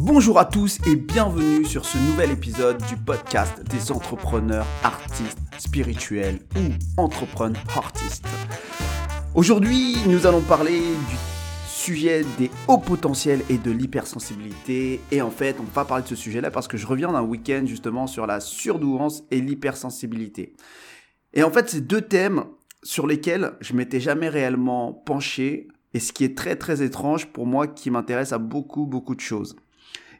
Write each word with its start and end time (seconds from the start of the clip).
Bonjour 0.00 0.38
à 0.38 0.44
tous 0.44 0.78
et 0.86 0.94
bienvenue 0.94 1.64
sur 1.64 1.84
ce 1.84 1.98
nouvel 1.98 2.30
épisode 2.30 2.80
du 2.86 2.96
podcast 2.96 3.64
des 3.64 3.90
entrepreneurs 3.90 4.64
artistes 4.84 5.40
spirituels 5.58 6.38
ou 6.54 7.02
entrepreneurs 7.02 7.64
artistes. 7.76 8.24
Aujourd'hui, 9.34 9.96
nous 10.06 10.24
allons 10.24 10.40
parler 10.40 10.78
du 10.78 11.16
sujet 11.66 12.24
des 12.38 12.48
hauts 12.68 12.78
potentiels 12.78 13.42
et 13.50 13.58
de 13.58 13.72
l'hypersensibilité. 13.72 15.00
Et 15.10 15.20
en 15.20 15.32
fait, 15.32 15.56
on 15.58 15.64
va 15.64 15.84
parler 15.84 16.04
de 16.04 16.08
ce 16.08 16.14
sujet-là 16.14 16.52
parce 16.52 16.68
que 16.68 16.76
je 16.76 16.86
reviens 16.86 17.10
d'un 17.10 17.22
week-end 17.22 17.64
justement 17.66 18.06
sur 18.06 18.24
la 18.28 18.38
surdouance 18.38 19.24
et 19.32 19.40
l'hypersensibilité. 19.40 20.54
Et 21.34 21.42
en 21.42 21.50
fait, 21.50 21.70
c'est 21.70 21.84
deux 21.84 22.02
thèmes 22.02 22.44
sur 22.84 23.08
lesquels 23.08 23.54
je 23.60 23.74
m'étais 23.74 23.98
jamais 23.98 24.28
réellement 24.28 24.92
penché 24.92 25.66
et 25.92 25.98
ce 25.98 26.12
qui 26.12 26.22
est 26.22 26.38
très 26.38 26.54
très 26.54 26.82
étrange 26.82 27.26
pour 27.32 27.46
moi 27.46 27.66
qui 27.66 27.90
m'intéresse 27.90 28.32
à 28.32 28.38
beaucoup 28.38 28.86
beaucoup 28.86 29.16
de 29.16 29.20
choses. 29.20 29.56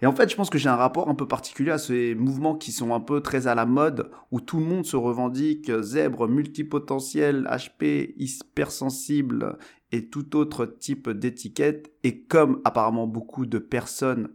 Et 0.00 0.06
en 0.06 0.12
fait, 0.12 0.30
je 0.30 0.36
pense 0.36 0.50
que 0.50 0.58
j'ai 0.58 0.68
un 0.68 0.76
rapport 0.76 1.08
un 1.08 1.14
peu 1.14 1.26
particulier 1.26 1.72
à 1.72 1.78
ces 1.78 2.14
mouvements 2.14 2.54
qui 2.54 2.70
sont 2.70 2.94
un 2.94 3.00
peu 3.00 3.20
très 3.20 3.46
à 3.46 3.54
la 3.54 3.66
mode, 3.66 4.10
où 4.30 4.40
tout 4.40 4.58
le 4.58 4.64
monde 4.64 4.86
se 4.86 4.96
revendique 4.96 5.72
zèbre, 5.80 6.28
multipotentiel, 6.28 7.48
HP, 7.50 8.14
hypersensible 8.16 9.58
et 9.90 10.08
tout 10.08 10.36
autre 10.36 10.66
type 10.66 11.10
d'étiquette. 11.10 11.92
Et 12.04 12.22
comme 12.22 12.60
apparemment 12.64 13.06
beaucoup 13.06 13.46
de 13.46 13.58
personnes 13.58 14.28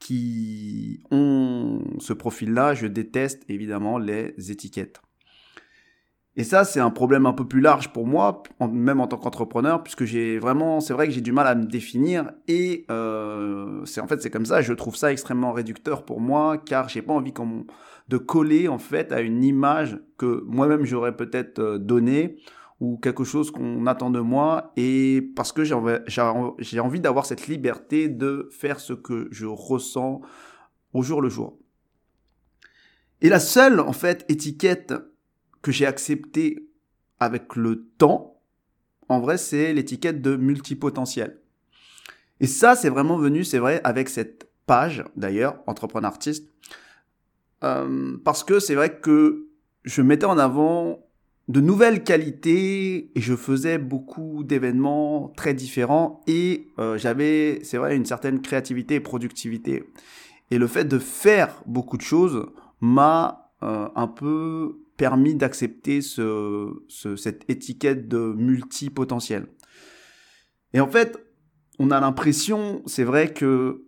qui 0.00 1.02
ont 1.10 1.82
ce 1.98 2.12
profil-là, 2.12 2.74
je 2.74 2.86
déteste 2.86 3.44
évidemment 3.48 3.98
les 3.98 4.34
étiquettes. 4.50 5.03
Et 6.36 6.42
ça, 6.42 6.64
c'est 6.64 6.80
un 6.80 6.90
problème 6.90 7.26
un 7.26 7.32
peu 7.32 7.46
plus 7.46 7.60
large 7.60 7.92
pour 7.92 8.08
moi, 8.08 8.42
même 8.60 9.00
en 9.00 9.06
tant 9.06 9.18
qu'entrepreneur, 9.18 9.84
puisque 9.84 10.04
j'ai 10.04 10.40
vraiment, 10.40 10.80
c'est 10.80 10.92
vrai 10.92 11.06
que 11.06 11.12
j'ai 11.12 11.20
du 11.20 11.30
mal 11.30 11.46
à 11.46 11.54
me 11.54 11.64
définir, 11.64 12.32
et 12.48 12.84
euh, 12.90 13.84
c'est 13.84 14.00
en 14.00 14.08
fait 14.08 14.20
c'est 14.20 14.30
comme 14.30 14.46
ça. 14.46 14.60
Je 14.60 14.72
trouve 14.72 14.96
ça 14.96 15.12
extrêmement 15.12 15.52
réducteur 15.52 16.04
pour 16.04 16.20
moi, 16.20 16.58
car 16.58 16.88
j'ai 16.88 17.02
pas 17.02 17.12
envie 17.12 17.32
de 18.08 18.18
coller 18.18 18.66
en 18.66 18.78
fait 18.78 19.12
à 19.12 19.20
une 19.20 19.44
image 19.44 20.00
que 20.18 20.42
moi-même 20.46 20.84
j'aurais 20.84 21.16
peut-être 21.16 21.60
euh, 21.60 21.78
donnée 21.78 22.36
ou 22.80 22.98
quelque 22.98 23.22
chose 23.22 23.52
qu'on 23.52 23.86
attend 23.86 24.10
de 24.10 24.18
moi, 24.18 24.72
et 24.76 25.30
parce 25.36 25.52
que 25.52 25.62
j'ai 25.62 25.74
envie, 25.74 25.98
j'ai 26.58 26.80
envie 26.80 27.00
d'avoir 27.00 27.26
cette 27.26 27.46
liberté 27.46 28.08
de 28.08 28.48
faire 28.50 28.80
ce 28.80 28.92
que 28.92 29.28
je 29.30 29.46
ressens 29.46 30.20
au 30.92 31.02
jour 31.02 31.22
le 31.22 31.28
jour. 31.28 31.56
Et 33.22 33.28
la 33.28 33.38
seule 33.38 33.78
en 33.78 33.92
fait 33.92 34.24
étiquette 34.28 34.92
que 35.64 35.72
j'ai 35.72 35.86
accepté 35.86 36.68
avec 37.18 37.56
le 37.56 37.86
temps, 37.96 38.38
en 39.08 39.18
vrai, 39.18 39.38
c'est 39.38 39.72
l'étiquette 39.72 40.20
de 40.20 40.36
multipotentiel. 40.36 41.40
Et 42.38 42.46
ça, 42.46 42.76
c'est 42.76 42.90
vraiment 42.90 43.16
venu, 43.16 43.44
c'est 43.44 43.58
vrai, 43.58 43.80
avec 43.82 44.10
cette 44.10 44.50
page, 44.66 45.04
d'ailleurs, 45.16 45.62
Entrepreneur 45.66 46.10
Artiste, 46.10 46.50
euh, 47.64 48.18
parce 48.24 48.44
que 48.44 48.60
c'est 48.60 48.74
vrai 48.74 48.98
que 49.00 49.48
je 49.84 50.02
mettais 50.02 50.26
en 50.26 50.36
avant 50.36 51.06
de 51.48 51.62
nouvelles 51.62 52.04
qualités 52.04 53.10
et 53.14 53.20
je 53.20 53.34
faisais 53.34 53.78
beaucoup 53.78 54.44
d'événements 54.44 55.32
très 55.34 55.54
différents 55.54 56.20
et 56.26 56.68
euh, 56.78 56.98
j'avais, 56.98 57.60
c'est 57.64 57.78
vrai, 57.78 57.96
une 57.96 58.04
certaine 58.06 58.42
créativité 58.42 58.96
et 58.96 59.00
productivité. 59.00 59.84
Et 60.50 60.58
le 60.58 60.66
fait 60.66 60.84
de 60.84 60.98
faire 60.98 61.62
beaucoup 61.64 61.96
de 61.96 62.02
choses 62.02 62.46
m'a 62.82 63.50
euh, 63.62 63.88
un 63.94 64.08
peu 64.08 64.83
permis 64.96 65.34
d'accepter 65.34 66.00
ce, 66.00 66.72
cette 66.88 67.48
étiquette 67.48 68.08
de 68.08 68.32
multipotentiel. 68.36 69.46
Et 70.72 70.80
en 70.80 70.88
fait, 70.88 71.18
on 71.78 71.90
a 71.90 72.00
l'impression, 72.00 72.82
c'est 72.86 73.04
vrai 73.04 73.32
que 73.32 73.84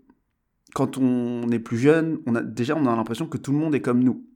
quand 0.75 0.99
on 0.99 1.49
est 1.51 1.59
plus 1.59 1.79
jeune, 1.79 2.21
on 2.27 2.35
a, 2.35 2.43
déjà 2.43 2.77
on 2.77 2.87
a 2.87 2.97
l'impression 2.97 3.27
que 3.27 3.39
tout 3.39 3.53
le 3.53 3.59
monde 3.59 3.75
est 3.75 3.81
comme 3.81 4.03
nous. 4.03 4.27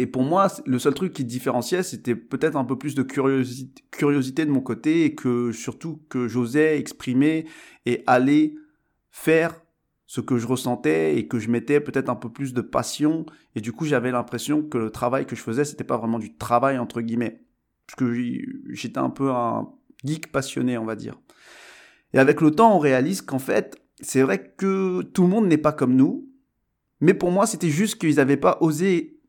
Et 0.00 0.06
pour 0.06 0.22
moi, 0.22 0.48
le 0.64 0.78
seul 0.78 0.94
truc 0.94 1.12
qui 1.12 1.24
différenciait, 1.24 1.82
c'était 1.82 2.14
peut-être 2.14 2.56
un 2.56 2.64
peu 2.64 2.78
plus 2.78 2.94
de 2.94 3.02
curiosité, 3.02 3.82
curiosité 3.90 4.44
de 4.44 4.50
mon 4.50 4.60
côté 4.60 5.04
et 5.04 5.14
que 5.14 5.50
surtout 5.50 6.02
que 6.08 6.28
j'osais 6.28 6.78
exprimer 6.78 7.46
et 7.84 8.04
aller 8.06 8.54
faire 9.10 9.60
ce 10.08 10.22
que 10.22 10.38
je 10.38 10.46
ressentais 10.46 11.18
et 11.18 11.28
que 11.28 11.38
je 11.38 11.50
mettais 11.50 11.80
peut-être 11.80 12.08
un 12.08 12.16
peu 12.16 12.30
plus 12.30 12.54
de 12.54 12.62
passion. 12.62 13.26
Et 13.54 13.60
du 13.60 13.72
coup 13.72 13.84
j'avais 13.84 14.10
l'impression 14.10 14.62
que 14.62 14.78
le 14.78 14.90
travail 14.90 15.26
que 15.26 15.36
je 15.36 15.42
faisais 15.42 15.66
c'était 15.66 15.84
pas 15.84 15.98
vraiment 15.98 16.18
du 16.18 16.34
travail 16.34 16.78
entre 16.78 17.02
guillemets. 17.02 17.42
Parce 17.86 17.96
que 17.96 18.14
j'étais 18.70 18.98
un 18.98 19.10
peu 19.10 19.30
un 19.30 19.68
geek 20.04 20.32
passionné 20.32 20.78
on 20.78 20.86
va 20.86 20.96
dire. 20.96 21.20
Et 22.14 22.18
avec 22.18 22.40
le 22.40 22.50
temps 22.50 22.74
on 22.74 22.78
réalise 22.78 23.20
qu'en 23.20 23.38
fait 23.38 23.76
c'est 24.00 24.22
vrai 24.22 24.54
que 24.56 25.02
tout 25.02 25.22
le 25.22 25.28
monde 25.28 25.46
n'est 25.46 25.58
pas 25.58 25.72
comme 25.72 25.94
nous. 25.94 26.26
Mais 27.00 27.12
pour 27.12 27.30
moi 27.30 27.46
c'était 27.46 27.68
juste 27.68 28.00
qu'ils 28.00 28.16
n'avaient 28.16 28.38
pas 28.38 28.56
osé 28.62 29.20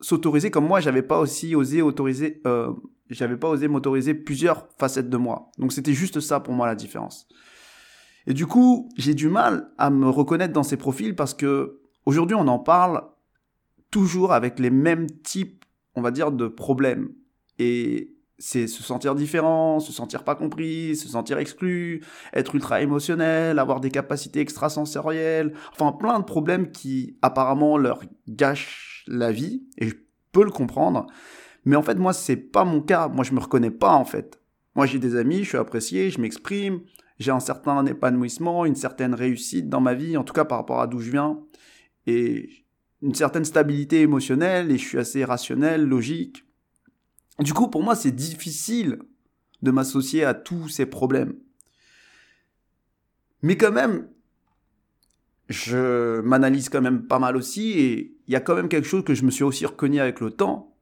s'autoriser 0.00 0.50
comme 0.50 0.66
moi 0.66 0.80
j'avais 0.80 1.02
pas 1.02 1.20
aussi 1.20 1.54
osé 1.54 1.82
autoriser 1.82 2.42
euh, 2.48 2.72
j'avais 3.10 3.36
pas 3.36 3.48
osé 3.48 3.68
m'autoriser 3.68 4.12
plusieurs 4.12 4.66
facettes 4.76 5.08
de 5.08 5.16
moi. 5.16 5.52
Donc 5.58 5.72
c'était 5.72 5.94
juste 5.94 6.18
ça 6.18 6.40
pour 6.40 6.52
moi 6.52 6.66
la 6.66 6.74
différence 6.74 7.28
et 8.26 8.34
du 8.34 8.46
coup, 8.46 8.88
j'ai 8.96 9.14
du 9.14 9.28
mal 9.28 9.70
à 9.78 9.90
me 9.90 10.08
reconnaître 10.08 10.52
dans 10.52 10.62
ces 10.62 10.76
profils 10.76 11.14
parce 11.14 11.34
que 11.34 11.80
aujourd'hui, 12.06 12.36
on 12.36 12.48
en 12.48 12.58
parle 12.58 13.02
toujours 13.90 14.32
avec 14.32 14.58
les 14.58 14.70
mêmes 14.70 15.06
types, 15.22 15.64
on 15.94 16.02
va 16.02 16.10
dire, 16.10 16.32
de 16.32 16.48
problèmes. 16.48 17.10
Et 17.58 18.16
c'est 18.38 18.66
se 18.66 18.82
sentir 18.82 19.14
différent, 19.14 19.80
se 19.80 19.92
sentir 19.92 20.24
pas 20.24 20.34
compris, 20.34 20.96
se 20.96 21.08
sentir 21.08 21.38
exclu, 21.38 22.02
être 22.34 22.54
ultra 22.54 22.82
émotionnel, 22.82 23.58
avoir 23.58 23.80
des 23.80 23.90
capacités 23.90 24.40
extrasensorielles, 24.40 25.54
enfin 25.72 25.92
plein 25.92 26.18
de 26.18 26.24
problèmes 26.24 26.70
qui 26.70 27.16
apparemment 27.22 27.78
leur 27.78 28.00
gâchent 28.28 29.04
la 29.06 29.32
vie 29.32 29.62
et 29.78 29.88
je 29.88 29.94
peux 30.32 30.44
le 30.44 30.50
comprendre. 30.50 31.06
Mais 31.64 31.76
en 31.76 31.82
fait, 31.82 31.94
moi, 31.94 32.12
c'est 32.12 32.36
pas 32.36 32.64
mon 32.64 32.80
cas. 32.80 33.08
Moi, 33.08 33.24
je 33.24 33.32
me 33.32 33.40
reconnais 33.40 33.70
pas 33.70 33.92
en 33.92 34.04
fait. 34.04 34.40
Moi, 34.74 34.84
j'ai 34.84 34.98
des 34.98 35.16
amis, 35.16 35.44
je 35.44 35.48
suis 35.48 35.58
apprécié, 35.58 36.10
je 36.10 36.20
m'exprime, 36.20 36.80
j'ai 37.18 37.30
un 37.30 37.40
certain 37.40 37.84
épanouissement, 37.86 38.64
une 38.64 38.74
certaine 38.74 39.14
réussite 39.14 39.68
dans 39.68 39.80
ma 39.80 39.94
vie, 39.94 40.16
en 40.16 40.24
tout 40.24 40.34
cas 40.34 40.44
par 40.44 40.58
rapport 40.58 40.80
à 40.80 40.86
d'où 40.86 41.00
je 41.00 41.10
viens, 41.10 41.40
et 42.06 42.50
une 43.02 43.14
certaine 43.14 43.44
stabilité 43.44 44.00
émotionnelle, 44.00 44.70
et 44.70 44.78
je 44.78 44.86
suis 44.86 44.98
assez 44.98 45.24
rationnel, 45.24 45.86
logique. 45.86 46.44
Du 47.38 47.52
coup, 47.52 47.68
pour 47.68 47.82
moi, 47.82 47.94
c'est 47.94 48.14
difficile 48.14 48.98
de 49.62 49.70
m'associer 49.70 50.24
à 50.24 50.34
tous 50.34 50.68
ces 50.68 50.86
problèmes. 50.86 51.34
Mais 53.42 53.56
quand 53.56 53.72
même, 53.72 54.08
je 55.48 56.20
m'analyse 56.20 56.68
quand 56.68 56.80
même 56.80 57.06
pas 57.06 57.18
mal 57.18 57.36
aussi, 57.36 57.72
et 57.72 58.16
il 58.26 58.32
y 58.32 58.36
a 58.36 58.40
quand 58.40 58.54
même 58.54 58.68
quelque 58.68 58.88
chose 58.88 59.04
que 59.04 59.14
je 59.14 59.24
me 59.24 59.30
suis 59.30 59.44
aussi 59.44 59.66
reconnu 59.66 60.00
avec 60.00 60.20
le 60.20 60.30
temps, 60.30 60.76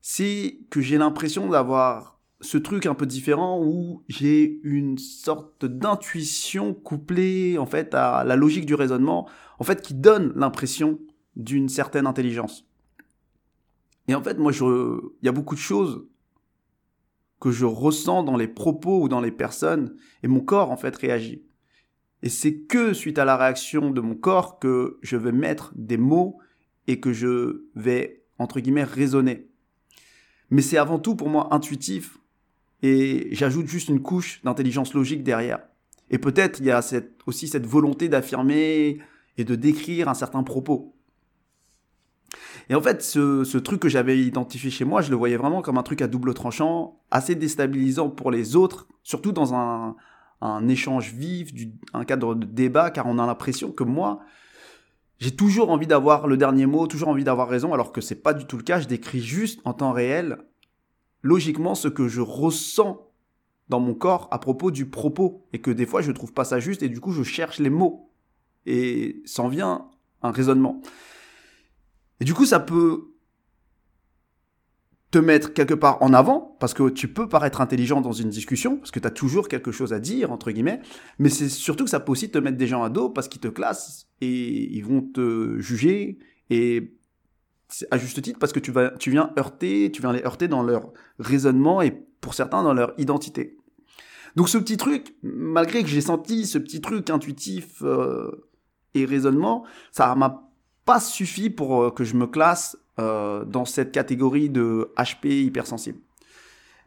c'est 0.00 0.58
que 0.70 0.80
j'ai 0.80 0.98
l'impression 0.98 1.48
d'avoir 1.48 2.13
ce 2.44 2.58
truc 2.58 2.86
un 2.86 2.94
peu 2.94 3.06
différent 3.06 3.60
où 3.62 4.02
j'ai 4.08 4.60
une 4.62 4.98
sorte 4.98 5.64
d'intuition 5.64 6.74
couplée 6.74 7.58
en 7.58 7.66
fait 7.66 7.94
à 7.94 8.22
la 8.22 8.36
logique 8.36 8.66
du 8.66 8.74
raisonnement, 8.74 9.28
en 9.58 9.64
fait 9.64 9.82
qui 9.82 9.94
donne 9.94 10.32
l'impression 10.36 11.00
d'une 11.36 11.68
certaine 11.68 12.06
intelligence. 12.06 12.68
Et 14.08 14.14
en 14.14 14.22
fait, 14.22 14.38
moi, 14.38 14.52
je, 14.52 14.64
il 15.22 15.26
y 15.26 15.28
a 15.28 15.32
beaucoup 15.32 15.54
de 15.54 15.60
choses 15.60 16.06
que 17.40 17.50
je 17.50 17.64
ressens 17.64 18.22
dans 18.22 18.36
les 18.36 18.48
propos 18.48 19.02
ou 19.02 19.08
dans 19.08 19.20
les 19.20 19.32
personnes, 19.32 19.96
et 20.22 20.28
mon 20.28 20.40
corps 20.40 20.70
en 20.70 20.76
fait 20.76 20.94
réagit. 20.96 21.42
Et 22.22 22.28
c'est 22.28 22.60
que 22.60 22.92
suite 22.92 23.18
à 23.18 23.24
la 23.24 23.36
réaction 23.36 23.90
de 23.90 24.00
mon 24.00 24.14
corps 24.14 24.58
que 24.58 24.98
je 25.02 25.16
vais 25.16 25.32
mettre 25.32 25.72
des 25.76 25.98
mots 25.98 26.38
et 26.86 27.00
que 27.00 27.12
je 27.12 27.66
vais 27.74 28.24
entre 28.38 28.60
guillemets 28.60 28.84
raisonner. 28.84 29.48
Mais 30.50 30.62
c'est 30.62 30.78
avant 30.78 30.98
tout 30.98 31.16
pour 31.16 31.28
moi 31.28 31.52
intuitif 31.54 32.18
et 32.84 33.28
j'ajoute 33.32 33.66
juste 33.66 33.88
une 33.88 34.02
couche 34.02 34.42
d'intelligence 34.44 34.92
logique 34.92 35.22
derrière. 35.22 35.60
Et 36.10 36.18
peut-être 36.18 36.60
il 36.60 36.66
y 36.66 36.70
a 36.70 36.82
aussi 37.24 37.48
cette 37.48 37.66
volonté 37.66 38.10
d'affirmer 38.10 38.98
et 39.38 39.44
de 39.44 39.54
décrire 39.54 40.10
un 40.10 40.14
certain 40.14 40.42
propos. 40.42 40.94
Et 42.68 42.74
en 42.74 42.82
fait, 42.82 43.00
ce, 43.00 43.56
truc 43.56 43.80
que 43.80 43.88
j'avais 43.88 44.20
identifié 44.20 44.70
chez 44.70 44.84
moi, 44.84 45.00
je 45.00 45.10
le 45.10 45.16
voyais 45.16 45.38
vraiment 45.38 45.62
comme 45.62 45.78
un 45.78 45.82
truc 45.82 46.02
à 46.02 46.08
double 46.08 46.34
tranchant, 46.34 47.00
assez 47.10 47.34
déstabilisant 47.34 48.10
pour 48.10 48.30
les 48.30 48.54
autres, 48.54 48.86
surtout 49.02 49.32
dans 49.32 49.54
un, 49.54 49.96
échange 50.68 51.14
vif, 51.14 51.52
un 51.94 52.04
cadre 52.04 52.34
de 52.34 52.44
débat, 52.44 52.90
car 52.90 53.06
on 53.06 53.18
a 53.18 53.24
l'impression 53.24 53.72
que 53.72 53.82
moi, 53.82 54.20
j'ai 55.20 55.34
toujours 55.34 55.70
envie 55.70 55.86
d'avoir 55.86 56.26
le 56.26 56.36
dernier 56.36 56.66
mot, 56.66 56.86
toujours 56.86 57.08
envie 57.08 57.24
d'avoir 57.24 57.48
raison, 57.48 57.72
alors 57.72 57.92
que 57.92 58.02
c'est 58.02 58.22
pas 58.22 58.34
du 58.34 58.44
tout 58.44 58.58
le 58.58 58.62
cas. 58.62 58.78
Je 58.78 58.88
décris 58.88 59.22
juste 59.22 59.62
en 59.64 59.72
temps 59.72 59.92
réel 59.92 60.36
logiquement 61.24 61.74
ce 61.74 61.88
que 61.88 62.06
je 62.06 62.20
ressens 62.20 63.10
dans 63.68 63.80
mon 63.80 63.94
corps 63.94 64.28
à 64.30 64.38
propos 64.38 64.70
du 64.70 64.86
propos 64.86 65.48
et 65.54 65.60
que 65.60 65.70
des 65.70 65.86
fois 65.86 66.02
je 66.02 66.12
trouve 66.12 66.34
pas 66.34 66.44
ça 66.44 66.60
juste 66.60 66.82
et 66.82 66.88
du 66.90 67.00
coup 67.00 67.12
je 67.12 67.22
cherche 67.22 67.58
les 67.58 67.70
mots 67.70 68.12
et 68.66 69.22
s'en 69.24 69.48
vient 69.48 69.88
un 70.22 70.30
raisonnement. 70.30 70.82
Et 72.20 72.24
du 72.24 72.34
coup 72.34 72.44
ça 72.44 72.60
peut 72.60 73.14
te 75.10 75.18
mettre 75.18 75.54
quelque 75.54 75.74
part 75.74 76.02
en 76.02 76.12
avant, 76.12 76.56
parce 76.58 76.74
que 76.74 76.88
tu 76.88 77.06
peux 77.06 77.28
paraître 77.28 77.60
intelligent 77.60 78.00
dans 78.00 78.10
une 78.10 78.30
discussion, 78.30 78.78
parce 78.78 78.90
que 78.90 78.98
tu 78.98 79.06
as 79.06 79.12
toujours 79.12 79.46
quelque 79.46 79.70
chose 79.70 79.92
à 79.92 80.00
dire, 80.00 80.32
entre 80.32 80.50
guillemets, 80.50 80.80
mais 81.20 81.28
c'est 81.28 81.48
surtout 81.48 81.84
que 81.84 81.90
ça 81.90 82.00
peut 82.00 82.10
aussi 82.10 82.32
te 82.32 82.38
mettre 82.38 82.56
des 82.56 82.66
gens 82.66 82.82
à 82.82 82.88
dos, 82.88 83.10
parce 83.10 83.28
qu'ils 83.28 83.40
te 83.40 83.46
classent, 83.46 84.08
et 84.20 84.74
ils 84.74 84.84
vont 84.84 85.02
te 85.02 85.56
juger, 85.60 86.18
et 86.50 86.96
à 87.90 87.98
juste 87.98 88.20
titre, 88.22 88.38
parce 88.38 88.52
que 88.52 88.60
tu, 88.60 88.70
vas, 88.70 88.90
tu 88.90 89.10
viens 89.10 89.32
heurter, 89.38 89.90
tu 89.92 90.00
viens 90.00 90.12
les 90.12 90.24
heurter 90.24 90.48
dans 90.48 90.62
leur 90.62 90.92
raisonnement, 91.18 91.82
et 91.82 91.92
pour 92.20 92.34
certains, 92.34 92.62
dans 92.62 92.74
leur 92.74 92.94
identité. 92.98 93.56
Donc 94.36 94.48
ce 94.48 94.58
petit 94.58 94.76
truc, 94.76 95.14
malgré 95.22 95.82
que 95.82 95.88
j'ai 95.88 96.00
senti 96.00 96.46
ce 96.46 96.58
petit 96.58 96.80
truc 96.80 97.08
intuitif 97.10 97.82
euh, 97.82 98.48
et 98.94 99.04
raisonnement, 99.04 99.64
ça 99.92 100.14
m'a 100.14 100.48
pas 100.84 101.00
suffi 101.00 101.50
pour 101.50 101.82
euh, 101.82 101.90
que 101.90 102.04
je 102.04 102.16
me 102.16 102.26
classe 102.26 102.76
euh, 102.98 103.44
dans 103.44 103.64
cette 103.64 103.92
catégorie 103.92 104.50
de 104.50 104.90
HP 104.96 105.44
hypersensible. 105.44 105.98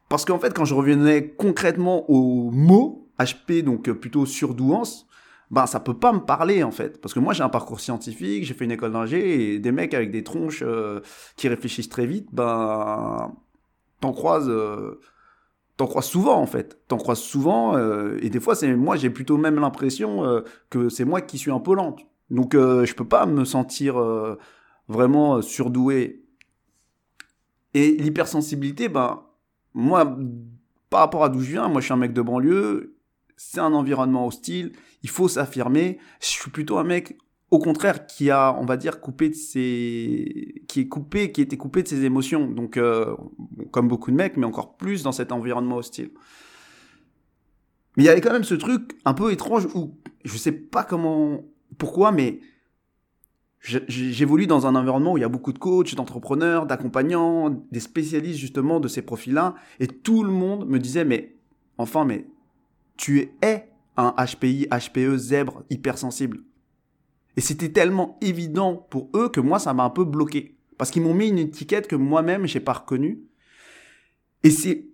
Parce 0.10 0.26
qu'en 0.26 0.40
fait, 0.40 0.54
quand 0.54 0.66
je 0.66 0.74
revenais 0.74 1.30
concrètement 1.38 2.10
au 2.10 2.52
mot 2.52 3.10
HP, 3.20 3.62
donc 3.64 3.90
plutôt 3.92 4.26
surdouance, 4.26 5.07
ben 5.52 5.66
ça 5.66 5.80
peut 5.80 5.94
pas 5.98 6.14
me 6.14 6.20
parler 6.20 6.64
en 6.64 6.72
fait. 6.72 7.02
Parce 7.02 7.14
que 7.14 7.20
moi 7.20 7.34
j'ai 7.34 7.44
un 7.44 7.50
parcours 7.50 7.80
scientifique, 7.80 8.46
j'ai 8.46 8.54
fait 8.54 8.66
une 8.66 8.72
école 8.72 8.92
d'ingé, 8.92 9.54
et 9.54 9.60
des 9.60 9.72
mecs 9.72 9.94
avec 9.94 10.12
des 10.12 10.24
tronches 10.24 10.64
euh, 10.66 11.02
qui 11.36 11.48
réfléchissent 11.48 11.90
très 11.90 12.06
vite, 12.06 12.30
ben 12.32 13.34
t'en 14.02 14.14
croises... 14.14 14.52
t'en 15.78 15.88
croises 15.88 16.06
souvent 16.06 16.40
en 16.40 16.48
fait. 16.48 16.80
T'en 16.88 16.98
croises 16.98 17.20
souvent 17.20 17.78
et 18.22 18.30
des 18.30 18.40
fois 18.40 18.56
c'est 18.56 18.76
moi 18.76 18.96
j'ai 18.96 19.10
plutôt 19.10 19.38
même 19.38 19.60
l'impression 19.60 20.44
que 20.70 20.90
c'est 20.90 21.06
moi 21.06 21.22
qui 21.22 21.38
suis 21.38 21.52
un 21.52 21.60
peu 21.60 21.76
lent. 21.76 21.96
Donc 22.30 22.54
je 22.54 22.94
peux 22.94 23.08
pas 23.08 23.26
me 23.26 23.46
sentir 23.46 23.98
vraiment 24.88 25.38
euh, 25.38 25.42
surdoué. 25.42 26.24
Et 27.74 27.92
l'hypersensibilité, 27.98 28.90
ben, 28.90 29.24
moi, 29.74 30.18
par 30.90 31.02
rapport 31.02 31.24
à 31.24 31.30
d'où 31.30 31.42
je 31.42 31.52
viens, 31.52 31.68
moi 31.68 31.82
je 31.82 31.86
suis 31.86 31.94
un 31.94 31.98
mec 31.98 32.14
de 32.14 32.22
banlieue, 32.22 32.97
c'est 33.38 33.60
un 33.60 33.74
environnement 33.74 34.28
hostile, 34.28 34.74
il 35.04 35.10
faut 35.10 35.28
s'affirmer. 35.28 36.00
Je 36.20 36.28
suis 36.28 36.52
plutôt 36.52 36.78
un 36.78 36.84
mec, 36.84 37.18
au 37.52 37.60
contraire, 37.60 38.06
qui 38.08 38.30
a, 38.30 38.54
on 38.60 38.66
va 38.66 38.76
dire, 38.76 39.00
coupé 39.00 39.30
de 39.30 39.36
ses, 39.36 40.64
qui 40.68 40.82
est 40.82 40.88
coupé, 40.88 41.32
qui 41.32 41.42
était 41.42 41.58
coupé 41.58 41.84
de 41.84 41.88
ses 41.88 42.04
émotions. 42.04 42.48
Donc, 42.50 42.78
euh, 42.78 43.16
comme 43.72 43.88
beaucoup 43.88 44.12
de 44.12 44.16
mecs, 44.16 44.36
mais 44.36 44.46
encore 44.46 44.76
plus 44.76 45.04
dans 45.04 45.12
cet 45.12 45.32
environnement 45.32 45.78
hostile. 45.78 46.12
Mais 47.96 48.04
il 48.04 48.06
y 48.06 48.10
avait 48.10 48.22
quand 48.22 48.34
même 48.34 48.44
ce 48.44 48.56
truc 48.56 48.98
un 49.06 49.14
peu 49.14 49.32
étrange 49.32 49.68
où 49.74 49.98
je 50.26 50.38
sais 50.38 50.52
pas 50.52 50.84
comment, 50.84 51.46
pourquoi, 51.78 52.12
mais 52.12 52.42
J'évolue 53.60 54.48
dans 54.48 54.66
un 54.66 54.76
environnement 54.76 55.14
où 55.14 55.18
il 55.18 55.22
y 55.22 55.26
a 55.26 55.30
beaucoup 55.30 55.52
de 55.52 55.60
coachs, 55.60 55.94
d'entrepreneurs, 55.96 56.68
d'accompagnants, 56.68 57.50
des 57.72 57.80
spécialistes 57.82 58.40
justement 58.40 58.80
de 58.80 58.88
ces 58.88 59.02
profils-là, 59.02 59.56
et 59.80 59.88
tout 59.88 60.24
le 60.24 60.32
monde 60.32 60.70
me 60.70 60.80
disait 60.80 61.04
mais 61.04 61.36
enfin 61.78 62.06
mais 62.06 62.28
tu 62.98 63.32
es 63.42 63.70
un 63.96 64.14
HPI, 64.18 64.68
HPE, 64.70 65.18
zèbre, 65.18 65.64
hypersensible. 65.70 66.44
Et 67.36 67.42
c'était 67.42 67.72
tellement 67.72 68.18
évident 68.22 68.76
pour 68.76 69.10
eux 69.16 69.30
que 69.30 69.40
moi 69.40 69.60
ça 69.60 69.74
m'a 69.74 69.84
un 69.84 69.90
peu 69.90 70.04
bloqué 70.04 70.56
parce 70.78 70.92
qu'ils 70.92 71.02
m'ont 71.02 71.14
mis 71.14 71.30
une 71.30 71.40
étiquette 71.40 71.88
que 71.88 71.96
moi-même 71.96 72.46
j'ai 72.46 72.60
pas 72.60 72.74
reconnue. 72.74 73.22
Et 74.44 74.52
c'est 74.52 74.86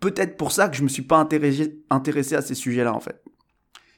peut-être 0.00 0.36
pour 0.36 0.52
ça 0.52 0.68
que 0.68 0.76
je 0.76 0.82
me 0.82 0.88
suis 0.88 1.02
pas 1.02 1.18
intéressé, 1.18 2.34
à 2.34 2.42
ces 2.42 2.54
sujets-là 2.54 2.94
en 2.94 3.00
fait. 3.00 3.22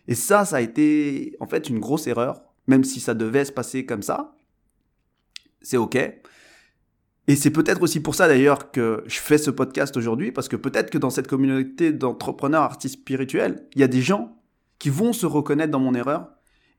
Et 0.08 0.14
ça, 0.14 0.44
ça 0.44 0.56
a 0.56 0.60
été 0.60 1.36
en 1.40 1.46
fait 1.46 1.68
une 1.68 1.78
grosse 1.78 2.06
erreur 2.06 2.42
même 2.66 2.84
si 2.84 3.00
ça 3.00 3.14
devait 3.14 3.44
se 3.44 3.52
passer 3.52 3.86
comme 3.86 4.02
ça, 4.02 4.34
c'est 5.60 5.76
ok. 5.76 5.96
Et 7.28 7.34
c'est 7.34 7.50
peut-être 7.50 7.82
aussi 7.82 8.00
pour 8.00 8.14
ça 8.14 8.28
d'ailleurs 8.28 8.70
que 8.70 9.02
je 9.06 9.18
fais 9.18 9.38
ce 9.38 9.50
podcast 9.50 9.96
aujourd'hui, 9.96 10.30
parce 10.30 10.48
que 10.48 10.56
peut-être 10.56 10.90
que 10.90 10.98
dans 10.98 11.10
cette 11.10 11.26
communauté 11.26 11.92
d'entrepreneurs 11.92 12.62
artistes 12.62 12.94
spirituels, 12.96 13.66
il 13.74 13.80
y 13.80 13.84
a 13.84 13.88
des 13.88 14.00
gens 14.00 14.40
qui 14.78 14.90
vont 14.90 15.12
se 15.12 15.26
reconnaître 15.26 15.72
dans 15.72 15.80
mon 15.80 15.94
erreur 15.94 16.28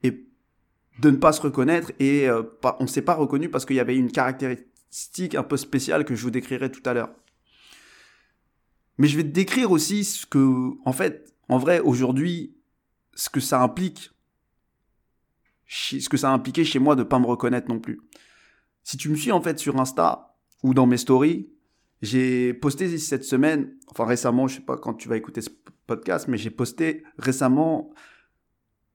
et 0.03 0.25
de 0.99 1.09
ne 1.09 1.17
pas 1.17 1.33
se 1.33 1.41
reconnaître 1.41 1.91
et 1.99 2.29
euh, 2.29 2.43
on 2.79 2.83
ne 2.83 2.87
s'est 2.87 3.01
pas 3.01 3.15
reconnu 3.15 3.49
parce 3.49 3.65
qu'il 3.65 3.75
y 3.75 3.81
avait 3.81 3.97
une 3.97 4.11
caractéristique 4.11 5.35
un 5.35 5.43
peu 5.43 5.57
spéciale 5.57 6.05
que 6.05 6.15
je 6.15 6.23
vous 6.23 6.31
décrirai 6.31 6.71
tout 6.71 6.87
à 6.87 6.93
l'heure. 6.93 7.11
Mais 8.97 9.07
je 9.07 9.17
vais 9.17 9.23
te 9.23 9.29
décrire 9.29 9.71
aussi 9.71 10.05
ce 10.05 10.25
que, 10.25 10.71
en 10.85 10.93
fait, 10.93 11.35
en 11.49 11.57
vrai, 11.57 11.79
aujourd'hui, 11.79 12.55
ce 13.13 13.29
que 13.29 13.39
ça 13.39 13.61
implique 13.61 14.11
ce 15.67 16.07
que 16.07 16.17
ça 16.17 16.29
a 16.29 16.33
impliqué 16.33 16.63
chez 16.63 16.79
moi 16.79 16.95
de 16.95 17.03
pas 17.03 17.19
me 17.19 17.25
reconnaître 17.25 17.67
non 17.67 17.79
plus. 17.79 17.99
Si 18.83 18.95
tu 18.95 19.09
me 19.09 19.15
suis 19.15 19.31
en 19.31 19.41
fait 19.41 19.59
sur 19.59 19.77
Insta 19.79 20.36
ou 20.63 20.73
dans 20.73 20.85
mes 20.85 20.97
stories, 20.97 21.49
j'ai 22.01 22.53
posté 22.53 22.97
cette 22.97 23.23
semaine, 23.23 23.75
enfin 23.87 24.05
récemment, 24.05 24.47
je 24.47 24.55
sais 24.55 24.61
pas 24.61 24.77
quand 24.77 24.93
tu 24.93 25.09
vas 25.09 25.17
écouter 25.17 25.41
ce 25.41 25.49
podcast, 25.87 26.27
mais 26.27 26.37
j'ai 26.37 26.49
posté 26.49 27.03
récemment 27.17 27.91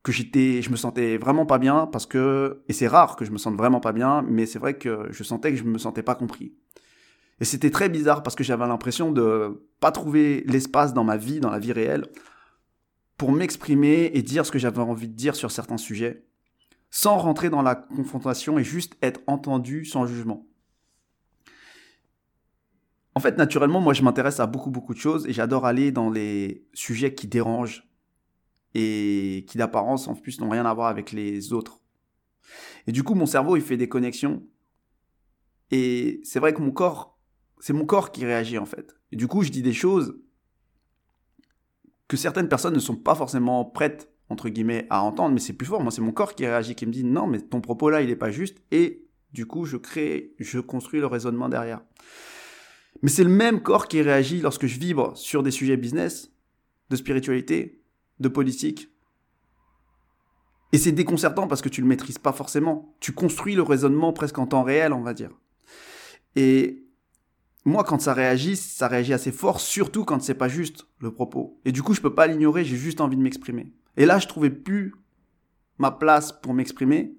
que 0.03 0.13
j'étais, 0.13 0.63
je 0.63 0.71
me 0.71 0.77
sentais 0.77 1.17
vraiment 1.17 1.47
pas 1.47 1.59
bien 1.59 1.87
parce 1.87 2.07
que, 2.07 2.63
et 2.69 2.73
c'est 2.73 2.89
rare 2.89 3.17
que 3.17 3.25
je 3.25 3.31
me 3.31 3.39
sente 3.39 3.57
vraiment 3.57 3.81
pas 3.81 3.93
bien, 3.93 4.23
mais 4.23 4.47
c'est 4.47 4.59
vrai 4.59 4.77
que 4.77 5.07
je 5.11 5.23
sentais 5.23 5.53
que 5.53 5.57
je 5.57 5.65
me 5.65 5.79
sentais 5.79 6.03
pas 6.03 6.15
compris. 6.15 6.55
Et 7.41 7.45
c'était 7.45 7.71
très 7.71 7.89
bizarre 7.89 8.23
parce 8.23 8.37
que 8.37 8.45
j'avais 8.45 8.67
l'impression 8.67 9.11
de 9.11 9.67
pas 9.81 9.91
trouver 9.91 10.45
l'espace 10.47 10.95
dans 10.95 11.05
ma 11.05 11.17
vie, 11.17 11.41
dans 11.41 11.51
la 11.51 11.59
vie 11.59 11.73
réelle, 11.73 12.07
pour 13.17 13.33
m'exprimer 13.33 14.11
et 14.15 14.23
dire 14.23 14.45
ce 14.47 14.53
que 14.53 14.59
j'avais 14.59 14.81
envie 14.81 15.09
de 15.09 15.15
dire 15.15 15.37
sur 15.37 15.51
certains 15.51 15.77
sujets 15.77 16.25
sans 16.95 17.17
rentrer 17.17 17.49
dans 17.49 17.63
la 17.63 17.75
confrontation 17.75 18.59
et 18.59 18.65
juste 18.65 18.97
être 19.03 19.21
entendu 19.27 19.87
sans 19.87 20.07
jugement. 20.07 20.47
En 23.15 23.21
fait, 23.21 23.37
naturellement, 23.37 23.81
moi, 23.81 23.93
je 23.93 24.03
m'intéresse 24.03 24.41
à 24.41 24.47
beaucoup, 24.47 24.71
beaucoup 24.71 24.95
de 24.95 24.99
choses 24.99 25.27
et 25.27 25.33
j'adore 25.33 25.67
aller 25.67 25.93
dans 25.93 26.11
les 26.11 26.67
sujets 26.73 27.15
qui 27.15 27.27
dérangent 27.27 27.89
et 28.75 29.45
qui 29.49 29.59
d'apparence, 29.59 30.09
en 30.09 30.15
plus, 30.15 30.41
n'ont 30.41 30.49
rien 30.49 30.65
à 30.65 30.73
voir 30.73 30.89
avec 30.89 31.13
les 31.13 31.53
autres. 31.53 31.81
Et 32.87 32.93
du 32.93 33.03
coup, 33.03 33.15
mon 33.15 33.27
cerveau, 33.27 33.57
il 33.57 33.63
fait 33.63 33.77
des 33.77 33.89
connexions. 33.89 34.43
Et 35.71 36.21
c'est 36.25 36.41
vrai 36.41 36.55
que 36.55 36.63
mon 36.63 36.71
corps, 36.71 37.19
c'est 37.61 37.75
mon 37.75 37.85
corps 37.85 38.13
qui 38.13 38.25
réagit, 38.25 38.59
en 38.59 38.67
fait. 38.67 38.97
Et 39.11 39.17
du 39.17 39.29
coup, 39.29 39.43
je 39.43 39.51
dis 39.51 39.63
des 39.63 39.75
choses 39.75 40.19
que 42.09 42.17
certaines 42.17 42.49
personnes 42.49 42.75
ne 42.75 42.79
sont 42.79 42.97
pas 42.97 43.15
forcément 43.15 43.65
prêtes 43.65 44.13
entre 44.33 44.49
guillemets, 44.49 44.87
à 44.91 45.03
entendre, 45.03 45.35
mais 45.35 45.41
c'est 45.41 45.53
plus 45.53 45.67
fort. 45.67 45.83
Moi, 45.83 45.93
c'est 45.93 46.01
mon 46.01 46.11
corps 46.11 46.35
qui 46.35 46.45
réagit, 46.47 46.75
qui 46.75 46.87
me 46.87 46.93
dit 46.93 47.05
non, 47.05 47.27
mais 47.27 47.41
ton 47.41 47.61
propos 47.61 47.91
là, 47.91 48.03
il 48.03 48.09
n'est 48.09 48.17
pas 48.17 48.31
juste. 48.31 48.59
Et 48.73 49.07
du 49.33 49.47
coup, 49.47 49.65
je 49.65 49.77
crée, 49.77 50.35
je 50.41 50.59
construis 50.59 51.01
le 51.01 51.07
raisonnement 51.07 51.49
derrière. 51.49 51.83
Mais 53.03 53.11
c'est 53.11 53.25
le 53.25 53.31
même 53.31 53.63
corps 53.63 53.89
qui 53.89 54.01
réagit 54.01 54.41
lorsque 54.41 54.67
je 54.67 54.79
vibre 54.79 55.17
sur 55.17 55.43
des 55.43 55.51
sujets 55.51 55.77
business, 55.77 56.31
de 56.91 56.97
spiritualité, 56.97 57.83
de 58.21 58.29
politique. 58.29 58.89
Et 60.73 60.79
c'est 60.79 60.93
déconcertant 60.93 61.49
parce 61.49 61.61
que 61.61 61.69
tu 61.69 61.81
le 61.81 61.87
maîtrises 61.87 62.19
pas 62.19 62.33
forcément. 62.33 62.95
Tu 63.01 63.13
construis 63.13 63.55
le 63.55 63.63
raisonnement 63.63 64.13
presque 64.13 64.39
en 64.39 64.47
temps 64.47 64.63
réel, 64.63 64.93
on 64.93 65.03
va 65.03 65.15
dire. 65.15 65.31
Et 66.37 66.87
moi, 67.65 67.85
quand 67.85 68.01
ça 68.01 68.15
réagit, 68.15 68.57
ça 68.57 68.89
réagit 68.89 69.13
assez 69.13 69.33
fort, 69.33 69.61
surtout 69.61 70.05
quand 70.05 70.23
c'est 70.23 70.35
pas 70.35 70.49
juste 70.49 70.87
le 70.99 71.13
propos. 71.13 71.61
Et 71.65 71.73
du 71.73 71.83
coup, 71.83 71.95
je 71.95 72.01
peux 72.01 72.15
pas 72.15 72.27
l'ignorer, 72.27 72.65
j'ai 72.65 72.77
juste 72.77 73.01
envie 73.01 73.17
de 73.17 73.23
m'exprimer. 73.23 73.73
Et 73.97 74.07
là, 74.07 74.19
je 74.19 74.27
trouvais 74.27 74.51
plus 74.51 74.95
ma 75.79 75.91
place 75.91 76.33
pour 76.33 76.55
m'exprimer 76.55 77.17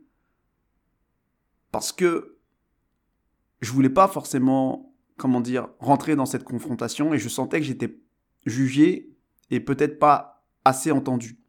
parce 1.72 1.92
que 1.92 2.38
je 3.62 3.72
voulais 3.72 3.90
pas 3.90 4.08
forcément, 4.08 4.93
comment 5.18 5.42
dire, 5.42 5.70
rentrer 5.80 6.16
dans 6.16 6.26
cette 6.26 6.44
confrontation 6.44 7.14
et 7.14 7.20
je 7.20 7.30
sentais 7.30 7.60
que 7.60 7.66
j'étais 7.66 8.00
jugé 8.46 9.10
et 9.52 9.60
peut-être 9.60 10.00
pas 10.00 10.46
assez 10.66 10.92
entendu. 10.92 11.40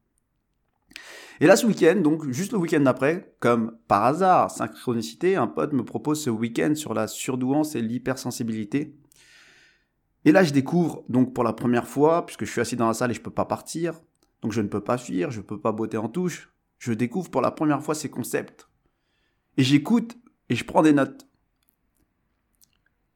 Et 1.40 1.47
là, 1.47 1.56
ce 1.56 1.66
week-end, 1.66 1.97
donc 1.97 2.28
juste 2.30 2.52
le 2.52 2.59
week-end 2.59 2.80
d'après, 2.80 3.35
comme 3.40 3.76
par 3.88 4.04
hasard, 4.04 4.50
synchronicité, 4.50 5.37
un 5.37 5.49
pote 5.49 5.73
me 5.73 5.85
propose 5.85 6.23
ce 6.23 6.30
week-end 6.30 6.75
sur 6.75 6.94
la 6.94 7.09
surdouance 7.09 7.75
et 7.75 7.83
l'hypersensibilité. 7.83 8.94
Et 10.25 10.33
là, 10.33 10.44
je 10.44 10.52
découvre, 10.52 11.04
donc 11.09 11.35
pour 11.35 11.44
la 11.44 11.52
première 11.52 11.88
fois, 11.88 12.25
puisque 12.25 12.44
je 12.44 12.50
suis 12.50 12.61
assis 12.61 12.76
dans 12.76 12.87
la 12.87 12.94
salle 12.94 13.11
et 13.11 13.14
je 13.14 13.21
peux 13.21 13.30
pas 13.30 13.44
partir, 13.44 14.00
donc 14.42 14.52
je 14.52 14.61
ne 14.61 14.68
peux 14.68 14.80
pas 14.80 14.97
fuir, 14.97 15.30
je 15.30 15.38
ne 15.38 15.44
peux 15.44 15.61
pas 15.61 15.73
botter 15.73 15.97
en 15.97 16.09
touche. 16.09 16.50
Je 16.78 16.92
découvre 16.92 17.30
pour 17.30 17.40
la 17.40 17.50
première 17.50 17.83
fois 17.83 17.94
ces 17.94 18.11
concepts. 18.11 18.68
Et 19.56 19.64
j'écoute 19.64 20.16
et 20.50 20.54
je 20.54 20.64
prends 20.64 20.83
des 20.83 20.92
notes. 20.92 21.26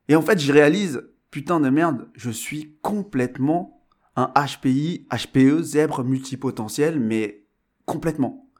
Et 0.08 0.16
en 0.16 0.22
fait, 0.22 0.38
je 0.38 0.52
réalise, 0.52 1.02
putain 1.30 1.60
de 1.60 1.68
merde, 1.70 2.08
je 2.14 2.30
suis 2.30 2.76
complètement 2.82 3.86
un 4.16 4.32
HPI, 4.34 5.06
HPE, 5.10 5.62
zèbre 5.62 6.02
multipotentiel, 6.02 6.98
mais 6.98 7.46
complètement. 7.84 8.50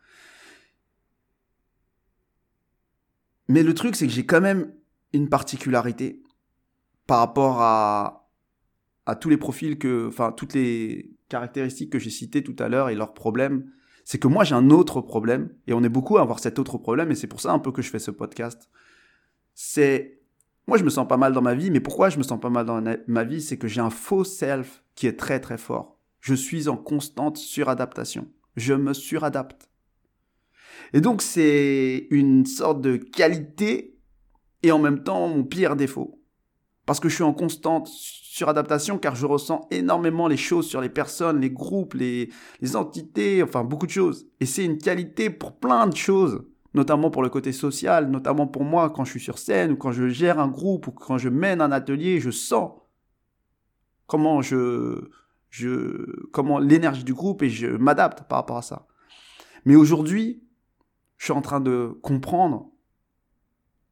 Mais 3.48 3.62
le 3.62 3.74
truc, 3.74 3.96
c'est 3.96 4.06
que 4.06 4.12
j'ai 4.12 4.26
quand 4.26 4.40
même 4.40 4.72
une 5.12 5.28
particularité 5.28 6.22
par 7.06 7.18
rapport 7.18 7.62
à, 7.62 8.30
à 9.06 9.16
tous 9.16 9.30
les 9.30 9.38
profils 9.38 9.78
que, 9.78 10.06
enfin, 10.08 10.32
toutes 10.32 10.52
les 10.52 11.16
caractéristiques 11.28 11.90
que 11.90 11.98
j'ai 11.98 12.10
citées 12.10 12.44
tout 12.44 12.56
à 12.58 12.68
l'heure 12.68 12.90
et 12.90 12.94
leurs 12.94 13.14
problèmes, 13.14 13.70
c'est 14.04 14.18
que 14.18 14.28
moi 14.28 14.44
j'ai 14.44 14.54
un 14.54 14.70
autre 14.70 15.00
problème, 15.00 15.50
et 15.66 15.74
on 15.74 15.82
est 15.82 15.88
beaucoup 15.90 16.18
à 16.18 16.22
avoir 16.22 16.38
cet 16.38 16.58
autre 16.58 16.78
problème, 16.78 17.10
et 17.10 17.14
c'est 17.14 17.26
pour 17.26 17.40
ça 17.40 17.52
un 17.52 17.58
peu 17.58 17.72
que 17.72 17.82
je 17.82 17.90
fais 17.90 17.98
ce 17.98 18.10
podcast. 18.10 18.70
C'est, 19.54 20.17
Moi, 20.68 20.76
je 20.76 20.84
me 20.84 20.90
sens 20.90 21.08
pas 21.08 21.16
mal 21.16 21.32
dans 21.32 21.40
ma 21.40 21.54
vie, 21.54 21.70
mais 21.70 21.80
pourquoi 21.80 22.10
je 22.10 22.18
me 22.18 22.22
sens 22.22 22.38
pas 22.38 22.50
mal 22.50 22.66
dans 22.66 22.84
ma 23.06 23.24
vie 23.24 23.40
C'est 23.40 23.56
que 23.56 23.68
j'ai 23.68 23.80
un 23.80 23.88
faux 23.88 24.22
self 24.22 24.84
qui 24.94 25.06
est 25.06 25.18
très 25.18 25.40
très 25.40 25.56
fort. 25.56 25.96
Je 26.20 26.34
suis 26.34 26.68
en 26.68 26.76
constante 26.76 27.38
suradaptation. 27.38 28.28
Je 28.54 28.74
me 28.74 28.92
suradapte. 28.92 29.70
Et 30.92 31.00
donc, 31.00 31.22
c'est 31.22 32.06
une 32.10 32.44
sorte 32.44 32.82
de 32.82 32.98
qualité 32.98 33.96
et 34.62 34.70
en 34.70 34.78
même 34.78 35.02
temps 35.02 35.26
mon 35.28 35.42
pire 35.42 35.74
défaut. 35.74 36.20
Parce 36.84 37.00
que 37.00 37.08
je 37.08 37.14
suis 37.14 37.24
en 37.24 37.32
constante 37.32 37.88
suradaptation 37.88 38.98
car 38.98 39.16
je 39.16 39.24
ressens 39.24 39.66
énormément 39.70 40.28
les 40.28 40.36
choses 40.36 40.68
sur 40.68 40.82
les 40.82 40.90
personnes, 40.90 41.40
les 41.40 41.50
groupes, 41.50 41.94
les, 41.94 42.28
les 42.60 42.76
entités, 42.76 43.42
enfin 43.42 43.64
beaucoup 43.64 43.86
de 43.86 43.92
choses. 43.92 44.26
Et 44.38 44.44
c'est 44.44 44.66
une 44.66 44.76
qualité 44.76 45.30
pour 45.30 45.56
plein 45.56 45.86
de 45.86 45.96
choses 45.96 46.44
notamment 46.74 47.10
pour 47.10 47.22
le 47.22 47.28
côté 47.28 47.52
social, 47.52 48.10
notamment 48.10 48.46
pour 48.46 48.64
moi 48.64 48.90
quand 48.90 49.04
je 49.04 49.10
suis 49.10 49.20
sur 49.20 49.38
scène 49.38 49.72
ou 49.72 49.76
quand 49.76 49.92
je 49.92 50.08
gère 50.08 50.38
un 50.38 50.48
groupe 50.48 50.86
ou 50.86 50.92
quand 50.92 51.18
je 51.18 51.28
mène 51.28 51.60
un 51.60 51.72
atelier, 51.72 52.20
je 52.20 52.30
sens 52.30 52.72
comment 54.06 54.42
je, 54.42 55.10
je 55.50 56.26
comment 56.32 56.58
l'énergie 56.58 57.04
du 57.04 57.14
groupe 57.14 57.42
et 57.42 57.48
je 57.48 57.68
m'adapte 57.68 58.24
par 58.28 58.38
rapport 58.38 58.58
à 58.58 58.62
ça. 58.62 58.86
Mais 59.64 59.76
aujourd'hui, 59.76 60.42
je 61.16 61.24
suis 61.24 61.32
en 61.32 61.42
train 61.42 61.60
de 61.60 61.98
comprendre 62.02 62.70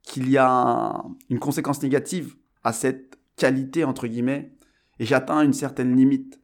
qu'il 0.03 0.31
y 0.31 0.39
a 0.39 1.05
une 1.29 1.39
conséquence 1.39 1.83
négative 1.83 2.37
à 2.63 2.73
cette 2.73 3.19
qualité 3.37 3.85
entre 3.85 4.07
guillemets 4.07 4.53
et 4.99 5.05
j'atteins 5.05 5.43
une 5.43 5.53
certaine 5.53 5.97
limite 5.97 6.41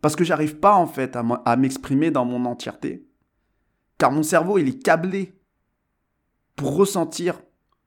parce 0.00 0.16
que 0.16 0.24
j'arrive 0.24 0.58
pas 0.58 0.74
en 0.74 0.86
fait 0.86 1.16
à 1.16 1.56
m'exprimer 1.56 2.10
dans 2.10 2.24
mon 2.24 2.44
entièreté 2.46 3.09
car 4.00 4.10
mon 4.10 4.22
cerveau, 4.22 4.56
il 4.56 4.66
est 4.66 4.82
câblé 4.82 5.34
pour 6.56 6.74
ressentir 6.74 7.40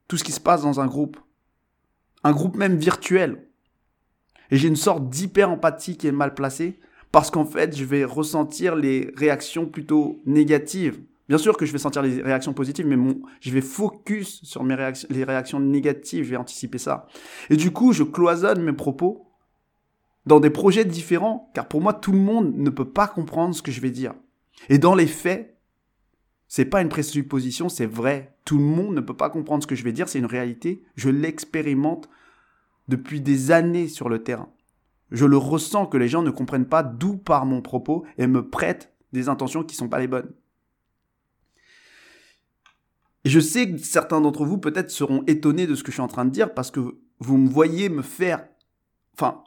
tout 0.08 0.16
ce 0.16 0.24
qui 0.24 0.32
se 0.32 0.40
passe 0.40 0.62
dans 0.62 0.80
un 0.80 0.86
groupe. 0.86 1.18
Un 2.24 2.32
groupe 2.32 2.56
même 2.56 2.78
virtuel. 2.78 3.48
Et 4.52 4.58
j'ai 4.58 4.68
une 4.68 4.76
sorte 4.76 5.10
d'hyper-empathie 5.10 5.98
qui 5.98 6.08
est 6.08 6.12
mal 6.12 6.36
placée 6.36 6.80
parce 7.12 7.32
qu'en 7.32 7.46
fait, 7.46 7.76
je 7.76 7.84
vais 7.84 8.06
ressentir 8.06 8.76
les 8.76 9.12
réactions 9.18 9.66
plutôt 9.66 10.22
négatives. 10.28 11.02
Bien 11.30 11.40
sûr 11.40 11.58
que 11.58 11.66
je 11.66 11.72
vais 11.72 11.80
sentir 11.80 12.04
les 12.04 12.22
réactions 12.22 12.54
positives, 12.54 12.86
mais 12.86 13.16
je 13.42 13.52
vais 13.52 13.62
focus 13.62 14.44
sur 14.44 14.64
les 14.64 15.24
réactions 15.24 15.60
négatives, 15.60 16.26
je 16.26 16.30
vais 16.30 16.38
anticiper 16.38 16.78
ça. 16.78 17.08
Et 17.50 17.56
du 17.56 17.72
coup, 17.72 17.92
je 17.92 18.04
cloisonne 18.04 18.62
mes 18.62 18.74
propos 18.74 19.32
dans 20.28 20.40
des 20.40 20.52
projets 20.52 20.86
différents, 20.86 21.50
car 21.56 21.68
pour 21.68 21.82
moi, 21.82 21.94
tout 21.94 22.12
le 22.12 22.20
monde 22.20 22.56
ne 22.56 22.70
peut 22.70 22.90
pas 22.90 23.08
comprendre 23.08 23.56
ce 23.56 23.64
que 23.64 23.72
je 23.72 23.82
vais 23.82 23.90
dire. 23.90 24.14
Et 24.70 24.78
dans 24.78 24.94
les 24.94 25.08
faits, 25.08 25.53
c'est 26.56 26.66
pas 26.66 26.84
une 26.84 26.90
présupposition, 26.90 27.68
c'est 27.68 27.88
vrai. 27.88 28.38
Tout 28.46 28.60
le 28.60 28.64
monde 28.64 28.94
ne 28.94 29.02
peut 29.02 29.18
pas 29.18 29.32
comprendre 29.32 29.64
ce 29.64 29.68
que 29.68 29.74
je 29.74 29.84
vais 29.84 29.92
dire, 29.92 30.08
c'est 30.08 30.20
une 30.20 30.28
réalité. 30.28 30.84
Je 30.96 31.10
l'expérimente 31.10 32.08
depuis 32.88 33.22
des 33.22 33.50
années 33.50 33.88
sur 33.88 34.08
le 34.08 34.22
terrain. 34.22 34.54
Je 35.10 35.26
le 35.26 35.36
ressens 35.36 35.88
que 35.88 35.98
les 35.98 36.08
gens 36.08 36.22
ne 36.22 36.30
comprennent 36.30 36.68
pas 36.68 36.84
d'où 36.84 37.18
part 37.18 37.48
mon 37.48 37.64
propos 37.64 38.06
et 38.20 38.28
me 38.28 38.48
prêtent 38.48 38.94
des 39.14 39.30
intentions 39.30 39.64
qui 39.64 39.76
sont 39.76 39.90
pas 39.90 39.98
les 39.98 40.08
bonnes. 40.08 40.32
Et 43.24 43.30
je 43.30 43.40
sais 43.40 43.72
que 43.72 43.80
certains 43.80 44.22
d'entre 44.22 44.46
vous 44.46 44.60
peut-être 44.60 44.92
seront 44.92 45.24
étonnés 45.26 45.66
de 45.66 45.74
ce 45.74 45.82
que 45.82 45.90
je 45.90 45.96
suis 45.96 46.02
en 46.02 46.08
train 46.08 46.26
de 46.26 46.30
dire 46.30 46.54
parce 46.54 46.70
que 46.70 47.00
vous 47.18 47.38
me 47.38 47.50
voyez 47.50 47.90
me 47.90 48.04
faire, 48.04 48.48
enfin, 49.16 49.44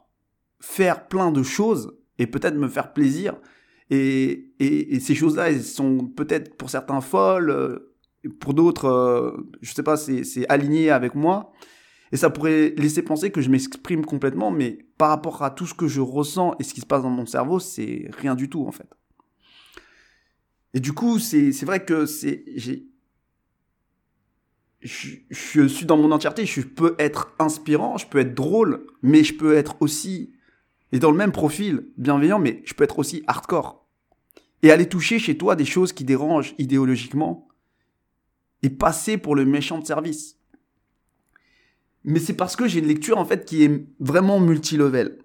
faire 0.58 1.06
plein 1.06 1.30
de 1.30 1.44
choses 1.44 1.96
et 2.18 2.26
peut-être 2.26 2.56
me 2.56 2.68
faire 2.68 2.92
plaisir 2.92 3.36
et, 3.90 4.98
ces 5.00 5.14
choses-là, 5.14 5.50
elles 5.50 5.62
sont 5.62 6.06
peut-être 6.06 6.56
pour 6.56 6.70
certains 6.70 7.00
folles, 7.00 7.50
euh, 7.50 7.94
pour 8.40 8.54
d'autres, 8.54 8.86
euh, 8.86 9.48
je 9.60 9.72
sais 9.72 9.82
pas, 9.82 9.96
c'est 9.96 10.48
aligné 10.48 10.90
avec 10.90 11.14
moi. 11.14 11.52
Et 12.12 12.16
ça 12.16 12.30
pourrait 12.30 12.74
laisser 12.76 13.02
penser 13.02 13.30
que 13.30 13.40
je 13.40 13.50
m'exprime 13.50 14.04
complètement, 14.04 14.50
mais 14.50 14.78
par 14.96 15.08
rapport 15.08 15.42
à 15.42 15.50
tout 15.50 15.66
ce 15.66 15.74
que 15.74 15.88
je 15.88 16.00
ressens 16.00 16.54
et 16.60 16.62
ce 16.62 16.72
qui 16.72 16.80
se 16.80 16.86
passe 16.86 17.02
dans 17.02 17.10
mon 17.10 17.26
cerveau, 17.26 17.58
c'est 17.58 18.08
rien 18.18 18.34
du 18.34 18.48
tout 18.48 18.64
en 18.66 18.72
fait. 18.72 18.88
Et 20.72 20.80
du 20.80 20.92
coup, 20.92 21.18
c'est 21.18 21.64
vrai 21.64 21.84
que 21.84 22.06
c'est 22.06 22.44
je, 24.82 25.66
suis 25.66 25.86
dans 25.86 25.96
mon 25.96 26.12
entièreté, 26.12 26.46
je 26.46 26.60
peux 26.60 26.94
être 26.98 27.34
inspirant, 27.38 27.96
je 27.96 28.06
peux 28.06 28.18
être 28.18 28.34
drôle, 28.34 28.86
mais 29.02 29.24
je 29.24 29.34
peux 29.34 29.56
être 29.56 29.76
aussi 29.80 30.32
et 30.92 30.98
dans 30.98 31.10
le 31.10 31.16
même 31.16 31.32
profil, 31.32 31.88
bienveillant, 31.96 32.38
mais 32.38 32.62
je 32.64 32.74
peux 32.74 32.84
être 32.84 32.98
aussi 32.98 33.22
hardcore. 33.26 33.86
Et 34.62 34.70
aller 34.70 34.88
toucher 34.88 35.18
chez 35.18 35.36
toi 35.36 35.56
des 35.56 35.64
choses 35.64 35.92
qui 35.92 36.04
dérangent 36.04 36.54
idéologiquement 36.58 37.48
et 38.62 38.70
passer 38.70 39.18
pour 39.18 39.34
le 39.34 39.44
méchant 39.44 39.78
de 39.78 39.86
service. 39.86 40.38
Mais 42.04 42.20
c'est 42.20 42.34
parce 42.34 42.56
que 42.56 42.68
j'ai 42.68 42.78
une 42.78 42.86
lecture 42.86 43.18
en 43.18 43.24
fait 43.24 43.44
qui 43.44 43.64
est 43.64 43.86
vraiment 44.00 44.40
multilevel. 44.40 45.18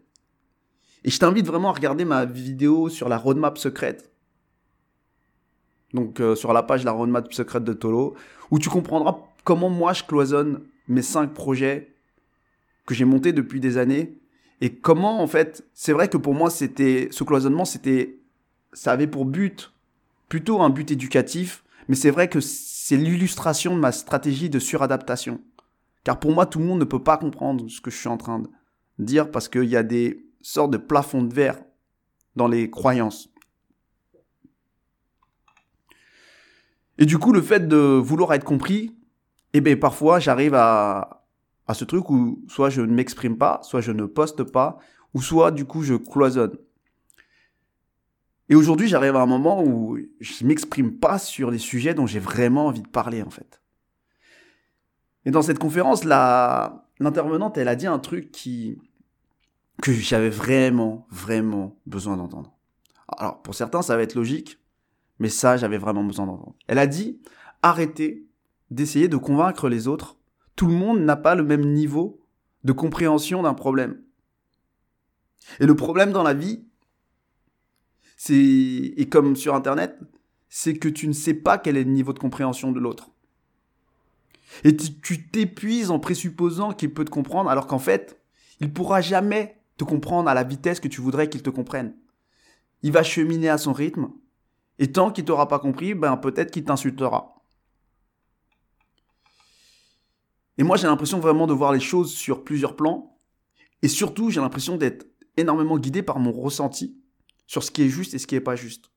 Et 1.03 1.09
je 1.09 1.19
t'invite 1.19 1.45
vraiment 1.45 1.69
à 1.69 1.73
regarder 1.73 2.05
ma 2.05 2.25
vidéo 2.25 2.89
sur 2.89 3.07
la 3.07 3.17
roadmap 3.17 3.57
secrète. 3.57 4.11
Donc 5.93 6.19
euh, 6.19 6.35
sur 6.35 6.53
la 6.53 6.63
page 6.63 6.83
la 6.83 6.91
roadmap 6.91 7.31
secrète 7.33 7.63
de 7.63 7.73
Tolo, 7.73 8.15
où 8.49 8.59
tu 8.59 8.69
comprendras 8.69 9.19
comment 9.43 9.69
moi 9.69 9.93
je 9.93 10.03
cloisonne 10.03 10.61
mes 10.87 11.01
cinq 11.01 11.33
projets 11.33 11.95
que 12.85 12.93
j'ai 12.93 13.05
montés 13.05 13.33
depuis 13.33 13.59
des 13.59 13.77
années 13.77 14.20
et 14.61 14.75
comment, 14.75 15.21
en 15.21 15.27
fait, 15.27 15.67
c'est 15.73 15.91
vrai 15.91 16.07
que 16.07 16.17
pour 16.17 16.35
moi, 16.35 16.51
c'était, 16.51 17.09
ce 17.11 17.23
cloisonnement, 17.23 17.65
c'était, 17.65 18.19
ça 18.73 18.91
avait 18.91 19.07
pour 19.07 19.25
but, 19.25 19.73
plutôt 20.29 20.61
un 20.61 20.69
but 20.69 20.91
éducatif, 20.91 21.63
mais 21.87 21.95
c'est 21.95 22.11
vrai 22.11 22.29
que 22.29 22.39
c'est 22.39 22.95
l'illustration 22.95 23.75
de 23.75 23.79
ma 23.79 23.91
stratégie 23.91 24.51
de 24.51 24.59
suradaptation. 24.59 25.41
Car 26.03 26.19
pour 26.19 26.31
moi, 26.31 26.45
tout 26.45 26.59
le 26.59 26.65
monde 26.65 26.79
ne 26.79 26.85
peut 26.85 27.03
pas 27.03 27.17
comprendre 27.17 27.67
ce 27.69 27.81
que 27.81 27.89
je 27.89 27.97
suis 27.97 28.07
en 28.07 28.17
train 28.17 28.39
de 28.39 28.49
dire 28.99 29.31
parce 29.31 29.49
qu'il 29.49 29.65
y 29.65 29.75
a 29.75 29.83
des 29.83 30.25
sortes 30.41 30.71
de 30.71 30.77
plafonds 30.77 31.23
de 31.23 31.33
verre 31.33 31.59
dans 32.35 32.47
les 32.47 32.69
croyances. 32.69 33.33
Et 36.99 37.05
du 37.07 37.17
coup, 37.17 37.33
le 37.33 37.41
fait 37.41 37.67
de 37.67 37.77
vouloir 37.77 38.33
être 38.35 38.43
compris, 38.43 38.95
eh 39.53 39.61
bien, 39.61 39.75
parfois, 39.75 40.19
j'arrive 40.19 40.53
à, 40.53 41.20
à 41.71 41.73
ce 41.73 41.85
truc 41.85 42.09
où 42.09 42.43
soit 42.49 42.69
je 42.69 42.81
ne 42.81 42.93
m'exprime 42.93 43.37
pas, 43.37 43.61
soit 43.63 43.79
je 43.79 43.93
ne 43.93 44.05
poste 44.05 44.43
pas, 44.43 44.77
ou 45.13 45.21
soit 45.21 45.51
du 45.51 45.63
coup 45.63 45.83
je 45.83 45.93
cloisonne. 45.93 46.57
Et 48.49 48.55
aujourd'hui, 48.55 48.89
j'arrive 48.89 49.15
à 49.15 49.21
un 49.21 49.25
moment 49.25 49.63
où 49.63 49.97
je 50.19 50.45
m'exprime 50.45 50.97
pas 50.97 51.17
sur 51.17 51.49
les 51.49 51.57
sujets 51.57 51.93
dont 51.93 52.05
j'ai 52.05 52.19
vraiment 52.19 52.67
envie 52.67 52.81
de 52.81 52.89
parler 52.89 53.23
en 53.23 53.29
fait. 53.29 53.61
Et 55.25 55.31
dans 55.31 55.41
cette 55.41 55.59
conférence, 55.59 56.03
l'intervenante, 56.03 57.57
elle 57.57 57.69
a 57.69 57.77
dit 57.77 57.87
un 57.87 57.99
truc 57.99 58.33
qui 58.33 58.77
que 59.81 59.93
j'avais 59.93 60.29
vraiment 60.29 61.07
vraiment 61.09 61.79
besoin 61.85 62.17
d'entendre. 62.17 62.51
Alors 63.17 63.41
pour 63.41 63.55
certains, 63.55 63.81
ça 63.81 63.95
va 63.95 64.03
être 64.03 64.15
logique, 64.15 64.59
mais 65.19 65.29
ça, 65.29 65.55
j'avais 65.55 65.77
vraiment 65.77 66.03
besoin 66.03 66.25
d'entendre. 66.25 66.55
Elle 66.67 66.79
a 66.79 66.87
dit 66.87 67.21
arrêtez 67.63 68.27
d'essayer 68.71 69.07
de 69.07 69.15
convaincre 69.15 69.69
les 69.69 69.87
autres 69.87 70.17
tout 70.61 70.67
le 70.67 70.75
monde 70.75 70.99
n'a 70.99 71.15
pas 71.15 71.33
le 71.33 71.43
même 71.43 71.73
niveau 71.73 72.23
de 72.63 72.71
compréhension 72.71 73.41
d'un 73.41 73.55
problème. 73.55 73.99
Et 75.59 75.65
le 75.65 75.75
problème 75.75 76.11
dans 76.11 76.21
la 76.21 76.35
vie, 76.35 76.63
c'est, 78.15 78.35
et 78.35 79.09
comme 79.09 79.35
sur 79.35 79.55
Internet, 79.55 79.97
c'est 80.49 80.77
que 80.77 80.87
tu 80.87 81.07
ne 81.07 81.13
sais 81.13 81.33
pas 81.33 81.57
quel 81.57 81.77
est 81.77 81.83
le 81.83 81.89
niveau 81.89 82.13
de 82.13 82.19
compréhension 82.19 82.71
de 82.71 82.79
l'autre. 82.79 83.09
Et 84.63 84.77
tu 84.77 85.27
t'épuises 85.31 85.89
en 85.89 85.97
présupposant 85.97 86.73
qu'il 86.73 86.93
peut 86.93 87.05
te 87.05 87.09
comprendre, 87.09 87.49
alors 87.49 87.65
qu'en 87.65 87.79
fait, 87.79 88.21
il 88.59 88.71
pourra 88.71 89.01
jamais 89.01 89.59
te 89.77 89.83
comprendre 89.83 90.29
à 90.29 90.35
la 90.35 90.43
vitesse 90.43 90.79
que 90.79 90.87
tu 90.87 91.01
voudrais 91.01 91.27
qu'il 91.27 91.41
te 91.41 91.49
comprenne. 91.49 91.95
Il 92.83 92.91
va 92.91 93.01
cheminer 93.01 93.49
à 93.49 93.57
son 93.57 93.73
rythme, 93.73 94.11
et 94.77 94.91
tant 94.91 95.09
qu'il 95.09 95.25
t'aura 95.25 95.47
pas 95.47 95.57
compris, 95.57 95.95
ben 95.95 96.17
peut-être 96.17 96.51
qu'il 96.51 96.65
t'insultera. 96.65 97.40
Et 100.57 100.63
moi, 100.63 100.77
j'ai 100.77 100.87
l'impression 100.87 101.19
vraiment 101.19 101.47
de 101.47 101.53
voir 101.53 101.73
les 101.73 101.79
choses 101.79 102.13
sur 102.13 102.43
plusieurs 102.43 102.75
plans. 102.75 103.17
Et 103.81 103.87
surtout, 103.87 104.29
j'ai 104.29 104.41
l'impression 104.41 104.77
d'être 104.77 105.07
énormément 105.37 105.77
guidé 105.77 106.03
par 106.03 106.19
mon 106.19 106.31
ressenti 106.31 106.97
sur 107.47 107.63
ce 107.63 107.71
qui 107.71 107.83
est 107.83 107.89
juste 107.89 108.13
et 108.13 108.19
ce 108.19 108.27
qui 108.27 108.35
n'est 108.35 108.41
pas 108.41 108.55
juste. 108.55 108.91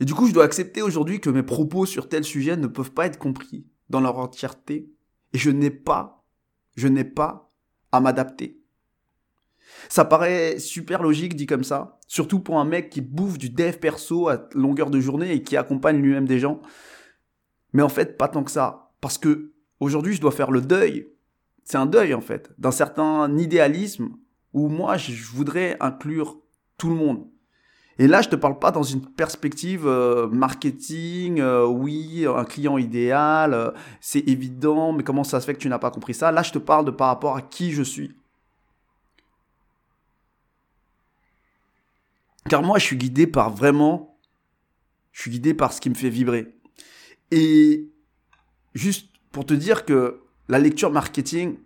Et 0.00 0.04
du 0.04 0.14
coup, 0.14 0.26
je 0.26 0.32
dois 0.32 0.44
accepter 0.44 0.82
aujourd'hui 0.82 1.20
que 1.20 1.30
mes 1.30 1.42
propos 1.42 1.86
sur 1.86 2.08
tel 2.08 2.24
sujet 2.24 2.56
ne 2.56 2.66
peuvent 2.66 2.92
pas 2.92 3.06
être 3.06 3.18
compris 3.18 3.66
dans 3.88 4.00
leur 4.00 4.18
entièreté. 4.18 4.90
Et 5.32 5.38
je 5.38 5.50
n'ai 5.50 5.70
pas, 5.70 6.24
je 6.76 6.88
n'ai 6.88 7.04
pas 7.04 7.48
à 7.92 8.00
m'adapter. 8.00 8.60
Ça 9.88 10.04
paraît 10.04 10.58
super 10.58 11.02
logique 11.02 11.36
dit 11.36 11.46
comme 11.46 11.64
ça, 11.64 11.98
surtout 12.06 12.40
pour 12.40 12.58
un 12.58 12.64
mec 12.64 12.90
qui 12.90 13.00
bouffe 13.00 13.38
du 13.38 13.50
dev 13.50 13.78
perso 13.78 14.28
à 14.28 14.48
longueur 14.52 14.90
de 14.90 15.00
journée 15.00 15.32
et 15.32 15.42
qui 15.42 15.56
accompagne 15.56 16.00
lui-même 16.00 16.26
des 16.26 16.38
gens. 16.38 16.60
Mais 17.72 17.82
en 17.82 17.88
fait, 17.88 18.16
pas 18.16 18.28
tant 18.28 18.44
que 18.44 18.50
ça. 18.50 18.92
Parce 19.00 19.18
que 19.18 19.53
Aujourd'hui, 19.80 20.14
je 20.14 20.20
dois 20.20 20.32
faire 20.32 20.50
le 20.50 20.60
deuil. 20.60 21.08
C'est 21.64 21.76
un 21.76 21.86
deuil, 21.86 22.14
en 22.14 22.20
fait, 22.20 22.52
d'un 22.58 22.70
certain 22.70 23.36
idéalisme 23.38 24.10
où 24.52 24.68
moi, 24.68 24.96
je 24.96 25.24
voudrais 25.32 25.76
inclure 25.80 26.38
tout 26.78 26.88
le 26.88 26.94
monde. 26.94 27.26
Et 27.98 28.08
là, 28.08 28.22
je 28.22 28.28
te 28.28 28.36
parle 28.36 28.58
pas 28.58 28.72
dans 28.72 28.82
une 28.82 29.04
perspective 29.06 29.86
euh, 29.86 30.28
marketing, 30.28 31.40
euh, 31.40 31.64
oui, 31.64 32.26
un 32.26 32.44
client 32.44 32.76
idéal, 32.76 33.54
euh, 33.54 33.70
c'est 34.00 34.26
évident, 34.28 34.92
mais 34.92 35.04
comment 35.04 35.22
ça 35.22 35.40
se 35.40 35.46
fait 35.46 35.54
que 35.54 35.60
tu 35.60 35.68
n'as 35.68 35.78
pas 35.78 35.92
compris 35.92 36.14
ça? 36.14 36.32
Là, 36.32 36.42
je 36.42 36.50
te 36.50 36.58
parle 36.58 36.84
de 36.84 36.90
par 36.90 37.08
rapport 37.08 37.36
à 37.36 37.42
qui 37.42 37.70
je 37.70 37.82
suis. 37.82 38.16
Car 42.48 42.62
moi, 42.62 42.78
je 42.78 42.84
suis 42.84 42.96
guidé 42.96 43.26
par 43.28 43.54
vraiment, 43.54 44.18
je 45.12 45.22
suis 45.22 45.30
guidé 45.30 45.54
par 45.54 45.72
ce 45.72 45.80
qui 45.80 45.88
me 45.88 45.94
fait 45.94 46.10
vibrer. 46.10 46.56
Et 47.30 47.90
juste 48.74 49.13
pour 49.34 49.44
te 49.44 49.52
dire 49.52 49.84
que 49.84 50.20
la 50.46 50.60
lecture 50.60 50.92
marketing, 50.92 51.58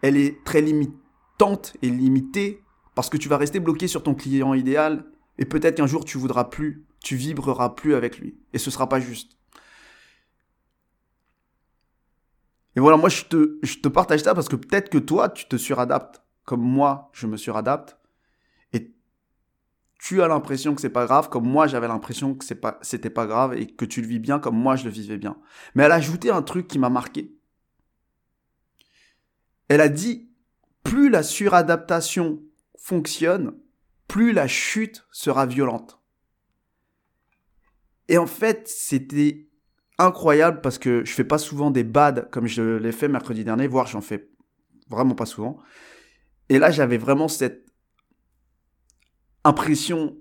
elle 0.00 0.16
est 0.16 0.42
très 0.42 0.62
limitante 0.62 1.76
et 1.82 1.90
limitée 1.90 2.64
parce 2.94 3.10
que 3.10 3.18
tu 3.18 3.28
vas 3.28 3.36
rester 3.36 3.60
bloqué 3.60 3.88
sur 3.88 4.02
ton 4.02 4.14
client 4.14 4.54
idéal 4.54 5.04
et 5.36 5.44
peut-être 5.44 5.76
qu'un 5.76 5.86
jour 5.86 6.02
tu 6.02 6.16
voudras 6.16 6.44
plus, 6.44 6.86
tu 7.04 7.14
vibreras 7.14 7.68
plus 7.70 7.94
avec 7.94 8.18
lui 8.18 8.38
et 8.54 8.58
ce 8.58 8.70
sera 8.70 8.88
pas 8.88 9.00
juste. 9.00 9.36
Et 12.74 12.80
voilà, 12.80 12.96
moi 12.96 13.10
je 13.10 13.24
te, 13.24 13.58
je 13.62 13.76
te 13.76 13.88
partage 13.88 14.22
ça 14.22 14.34
parce 14.34 14.48
que 14.48 14.56
peut-être 14.56 14.88
que 14.88 14.98
toi 14.98 15.28
tu 15.28 15.44
te 15.44 15.56
suradaptes 15.56 16.22
comme 16.46 16.62
moi 16.62 17.10
je 17.12 17.26
me 17.26 17.36
suradapte 17.36 17.98
tu 20.00 20.22
as 20.22 20.28
l'impression 20.28 20.74
que 20.74 20.80
c'est 20.80 20.88
pas 20.88 21.04
grave 21.04 21.28
comme 21.28 21.46
moi 21.46 21.66
j'avais 21.66 21.86
l'impression 21.86 22.34
que 22.34 22.44
c'était 22.80 23.10
pas 23.10 23.26
grave 23.26 23.54
et 23.54 23.66
que 23.66 23.84
tu 23.84 24.00
le 24.00 24.06
vis 24.06 24.18
bien 24.18 24.38
comme 24.38 24.56
moi 24.56 24.74
je 24.74 24.84
le 24.84 24.90
vivais 24.90 25.18
bien. 25.18 25.36
Mais 25.74 25.84
elle 25.84 25.92
a 25.92 25.96
ajouté 25.96 26.30
un 26.30 26.42
truc 26.42 26.66
qui 26.68 26.78
m'a 26.78 26.88
marqué. 26.88 27.36
Elle 29.68 29.82
a 29.82 29.90
dit 29.90 30.30
plus 30.84 31.10
la 31.10 31.22
suradaptation 31.22 32.42
fonctionne, 32.78 33.52
plus 34.08 34.32
la 34.32 34.48
chute 34.48 35.06
sera 35.12 35.44
violente. 35.44 36.00
Et 38.08 38.16
en 38.16 38.26
fait, 38.26 38.66
c'était 38.68 39.48
incroyable 39.98 40.62
parce 40.62 40.78
que 40.78 41.04
je 41.04 41.12
fais 41.12 41.24
pas 41.24 41.38
souvent 41.38 41.70
des 41.70 41.84
bads 41.84 42.22
comme 42.32 42.46
je 42.46 42.78
l'ai 42.78 42.92
fait 42.92 43.06
mercredi 43.06 43.44
dernier, 43.44 43.66
voire 43.66 43.86
j'en 43.86 44.00
fais 44.00 44.30
vraiment 44.88 45.14
pas 45.14 45.26
souvent. 45.26 45.58
Et 46.48 46.58
là, 46.58 46.70
j'avais 46.70 46.98
vraiment 46.98 47.28
cette 47.28 47.69
impression 49.44 50.16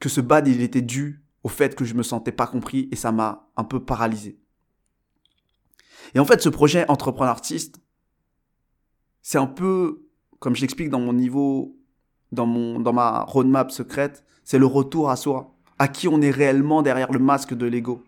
que 0.00 0.08
ce 0.08 0.20
bad, 0.20 0.48
il 0.48 0.60
était 0.60 0.82
dû 0.82 1.24
au 1.42 1.48
fait 1.48 1.74
que 1.74 1.84
je 1.84 1.94
me 1.94 2.02
sentais 2.02 2.32
pas 2.32 2.46
compris 2.46 2.88
et 2.90 2.96
ça 2.96 3.12
m'a 3.12 3.48
un 3.56 3.64
peu 3.64 3.84
paralysé. 3.84 4.38
Et 6.14 6.18
en 6.18 6.24
fait, 6.24 6.40
ce 6.42 6.48
projet 6.48 6.88
entrepreneur 6.88 7.30
artiste, 7.30 7.80
c'est 9.22 9.38
un 9.38 9.46
peu, 9.46 10.06
comme 10.38 10.54
j'explique 10.54 10.90
dans 10.90 11.00
mon 11.00 11.12
niveau, 11.12 11.78
dans, 12.32 12.46
mon, 12.46 12.80
dans 12.80 12.92
ma 12.92 13.20
roadmap 13.20 13.70
secrète, 13.70 14.24
c'est 14.44 14.58
le 14.58 14.66
retour 14.66 15.10
à 15.10 15.16
soi, 15.16 15.56
à 15.78 15.88
qui 15.88 16.08
on 16.08 16.20
est 16.20 16.30
réellement 16.30 16.82
derrière 16.82 17.12
le 17.12 17.18
masque 17.18 17.54
de 17.54 17.66
l'ego. 17.66 18.04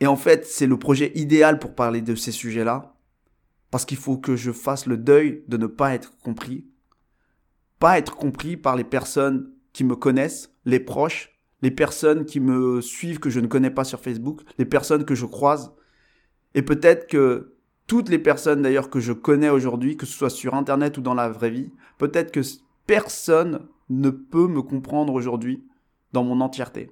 Et 0.00 0.06
en 0.06 0.16
fait, 0.16 0.46
c'est 0.46 0.66
le 0.66 0.78
projet 0.78 1.12
idéal 1.14 1.58
pour 1.58 1.74
parler 1.74 2.02
de 2.02 2.14
ces 2.14 2.32
sujets-là, 2.32 2.94
parce 3.70 3.84
qu'il 3.84 3.96
faut 3.96 4.18
que 4.18 4.36
je 4.36 4.52
fasse 4.52 4.86
le 4.86 4.96
deuil 4.96 5.44
de 5.48 5.56
ne 5.56 5.66
pas 5.66 5.94
être 5.94 6.16
compris, 6.18 6.66
pas 7.84 7.98
être 7.98 8.16
compris 8.16 8.56
par 8.56 8.76
les 8.76 8.82
personnes 8.82 9.52
qui 9.74 9.84
me 9.84 9.94
connaissent, 9.94 10.50
les 10.64 10.80
proches, 10.80 11.38
les 11.60 11.70
personnes 11.70 12.24
qui 12.24 12.40
me 12.40 12.80
suivent 12.80 13.20
que 13.20 13.28
je 13.28 13.40
ne 13.40 13.46
connais 13.46 13.68
pas 13.68 13.84
sur 13.84 14.00
Facebook, 14.00 14.40
les 14.56 14.64
personnes 14.64 15.04
que 15.04 15.14
je 15.14 15.26
croise, 15.26 15.70
et 16.54 16.62
peut-être 16.62 17.06
que 17.06 17.56
toutes 17.86 18.08
les 18.08 18.18
personnes 18.18 18.62
d'ailleurs 18.62 18.88
que 18.88 19.00
je 19.00 19.12
connais 19.12 19.50
aujourd'hui, 19.50 19.98
que 19.98 20.06
ce 20.06 20.16
soit 20.16 20.30
sur 20.30 20.54
Internet 20.54 20.96
ou 20.96 21.02
dans 21.02 21.12
la 21.12 21.28
vraie 21.28 21.50
vie, 21.50 21.72
peut-être 21.98 22.32
que 22.32 22.40
personne 22.86 23.66
ne 23.90 24.08
peut 24.08 24.46
me 24.46 24.62
comprendre 24.62 25.12
aujourd'hui 25.12 25.62
dans 26.14 26.24
mon 26.24 26.40
entièreté. 26.40 26.90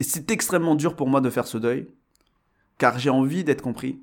Et 0.00 0.02
c'est 0.02 0.32
extrêmement 0.32 0.74
dur 0.74 0.96
pour 0.96 1.06
moi 1.06 1.20
de 1.20 1.30
faire 1.30 1.46
ce 1.46 1.58
deuil, 1.58 1.86
car 2.76 2.98
j'ai 2.98 3.10
envie 3.10 3.44
d'être 3.44 3.62
compris, 3.62 4.00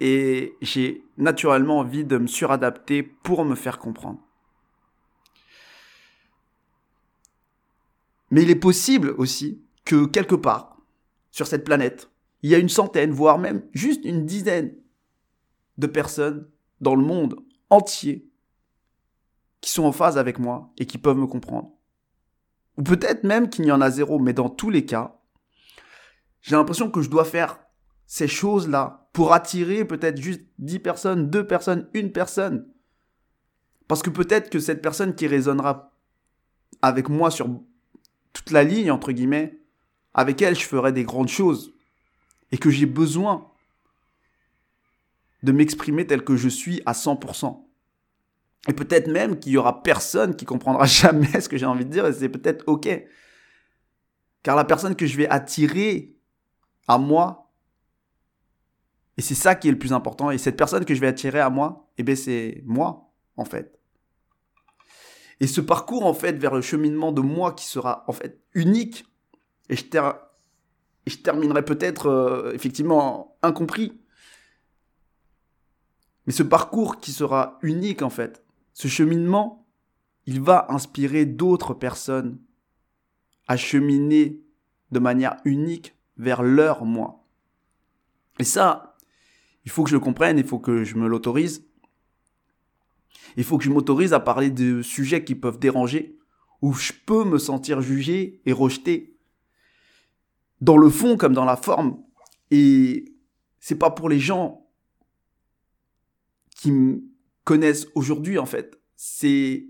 et 0.00 0.56
j'ai 0.62 1.04
naturellement 1.16 1.78
envie 1.78 2.04
de 2.04 2.18
me 2.18 2.26
suradapter 2.26 3.04
pour 3.04 3.44
me 3.44 3.54
faire 3.54 3.78
comprendre. 3.78 4.18
Mais 8.30 8.42
il 8.42 8.50
est 8.50 8.56
possible 8.56 9.14
aussi 9.18 9.62
que 9.84 10.06
quelque 10.06 10.34
part, 10.34 10.76
sur 11.30 11.46
cette 11.46 11.64
planète, 11.64 12.10
il 12.42 12.50
y 12.50 12.54
a 12.54 12.58
une 12.58 12.68
centaine, 12.68 13.10
voire 13.10 13.38
même 13.38 13.62
juste 13.72 14.04
une 14.04 14.26
dizaine 14.26 14.74
de 15.78 15.86
personnes 15.86 16.48
dans 16.80 16.94
le 16.94 17.04
monde 17.04 17.36
entier 17.70 18.30
qui 19.60 19.70
sont 19.70 19.84
en 19.84 19.92
phase 19.92 20.18
avec 20.18 20.38
moi 20.38 20.72
et 20.78 20.86
qui 20.86 20.98
peuvent 20.98 21.16
me 21.16 21.26
comprendre. 21.26 21.72
Ou 22.76 22.82
peut-être 22.82 23.24
même 23.24 23.50
qu'il 23.50 23.64
n'y 23.64 23.72
en 23.72 23.80
a 23.80 23.90
zéro, 23.90 24.18
mais 24.18 24.32
dans 24.32 24.48
tous 24.48 24.70
les 24.70 24.84
cas, 24.84 25.20
j'ai 26.40 26.54
l'impression 26.54 26.90
que 26.90 27.02
je 27.02 27.10
dois 27.10 27.24
faire 27.24 27.58
ces 28.06 28.28
choses-là 28.28 29.08
pour 29.12 29.32
attirer 29.32 29.84
peut-être 29.84 30.20
juste 30.20 30.42
10 30.58 30.78
personnes, 30.78 31.30
2 31.30 31.46
personnes, 31.46 31.88
une 31.92 32.12
personne. 32.12 32.68
Parce 33.88 34.02
que 34.02 34.10
peut-être 34.10 34.48
que 34.48 34.60
cette 34.60 34.80
personne 34.80 35.14
qui 35.14 35.26
résonnera 35.26 35.92
avec 36.82 37.08
moi 37.08 37.30
sur 37.30 37.48
toute 38.38 38.52
la 38.52 38.62
ligne, 38.62 38.92
entre 38.92 39.10
guillemets, 39.10 39.58
avec 40.14 40.40
elle, 40.42 40.56
je 40.56 40.64
ferai 40.64 40.92
des 40.92 41.02
grandes 41.02 41.28
choses 41.28 41.74
et 42.52 42.58
que 42.58 42.70
j'ai 42.70 42.86
besoin 42.86 43.50
de 45.42 45.52
m'exprimer 45.52 46.06
tel 46.06 46.22
que 46.22 46.36
je 46.36 46.48
suis 46.48 46.80
à 46.86 46.92
100%. 46.92 47.64
Et 48.68 48.72
peut-être 48.72 49.08
même 49.08 49.40
qu'il 49.40 49.52
y 49.52 49.56
aura 49.56 49.82
personne 49.82 50.36
qui 50.36 50.44
comprendra 50.44 50.86
jamais 50.86 51.40
ce 51.40 51.48
que 51.48 51.56
j'ai 51.56 51.66
envie 51.66 51.84
de 51.84 51.90
dire 51.90 52.06
et 52.06 52.12
c'est 52.12 52.28
peut-être 52.28 52.64
ok. 52.68 52.88
Car 54.44 54.54
la 54.54 54.64
personne 54.64 54.94
que 54.94 55.06
je 55.06 55.16
vais 55.16 55.28
attirer 55.28 56.16
à 56.86 56.96
moi, 56.96 57.50
et 59.16 59.20
c'est 59.20 59.34
ça 59.34 59.56
qui 59.56 59.66
est 59.66 59.72
le 59.72 59.78
plus 59.78 59.92
important, 59.92 60.30
et 60.30 60.38
cette 60.38 60.56
personne 60.56 60.84
que 60.84 60.94
je 60.94 61.00
vais 61.00 61.08
attirer 61.08 61.40
à 61.40 61.50
moi, 61.50 61.90
eh 61.98 62.04
bien 62.04 62.14
c'est 62.14 62.62
moi, 62.64 63.12
en 63.36 63.44
fait. 63.44 63.77
Et 65.40 65.46
ce 65.46 65.60
parcours, 65.60 66.06
en 66.06 66.14
fait, 66.14 66.32
vers 66.32 66.54
le 66.54 66.62
cheminement 66.62 67.12
de 67.12 67.20
moi 67.20 67.52
qui 67.52 67.64
sera, 67.64 68.04
en 68.08 68.12
fait, 68.12 68.40
unique, 68.54 69.06
et 69.68 69.76
je, 69.76 69.84
je 71.06 71.16
terminerai 71.16 71.64
peut-être 71.64 72.06
euh, 72.06 72.52
effectivement 72.54 73.36
incompris. 73.42 74.00
Mais 76.26 76.32
ce 76.32 76.42
parcours 76.42 76.98
qui 76.98 77.12
sera 77.12 77.58
unique 77.62 78.02
en 78.02 78.10
fait, 78.10 78.44
ce 78.74 78.88
cheminement, 78.88 79.66
il 80.26 80.40
va 80.42 80.66
inspirer 80.68 81.24
d'autres 81.24 81.72
personnes 81.72 82.38
à 83.46 83.56
cheminer 83.56 84.42
de 84.90 84.98
manière 84.98 85.36
unique 85.44 85.96
vers 86.18 86.42
leur 86.42 86.84
moi. 86.84 87.24
Et 88.38 88.44
ça, 88.44 88.96
il 89.64 89.70
faut 89.70 89.84
que 89.84 89.90
je 89.90 89.96
le 89.96 90.00
comprenne, 90.00 90.38
il 90.38 90.44
faut 90.44 90.58
que 90.58 90.84
je 90.84 90.96
me 90.96 91.08
l'autorise. 91.08 91.66
Il 93.36 93.44
faut 93.44 93.58
que 93.58 93.64
je 93.64 93.70
m'autorise 93.70 94.12
à 94.12 94.20
parler 94.20 94.50
de 94.50 94.82
sujets 94.82 95.24
qui 95.24 95.34
peuvent 95.34 95.58
déranger, 95.58 96.18
où 96.62 96.72
je 96.72 96.92
peux 97.06 97.24
me 97.24 97.38
sentir 97.38 97.80
jugé 97.80 98.40
et 98.46 98.52
rejeté 98.52 99.16
dans 100.60 100.76
le 100.76 100.90
fond 100.90 101.16
comme 101.16 101.34
dans 101.34 101.44
la 101.44 101.56
forme. 101.56 102.02
Et 102.50 103.14
c'est 103.60 103.78
pas 103.78 103.90
pour 103.90 104.08
les 104.08 104.18
gens 104.18 104.66
qui 106.56 106.72
me 106.72 107.02
connaissent 107.44 107.86
aujourd'hui, 107.94 108.38
en 108.38 108.46
fait. 108.46 108.80
C'est 108.96 109.68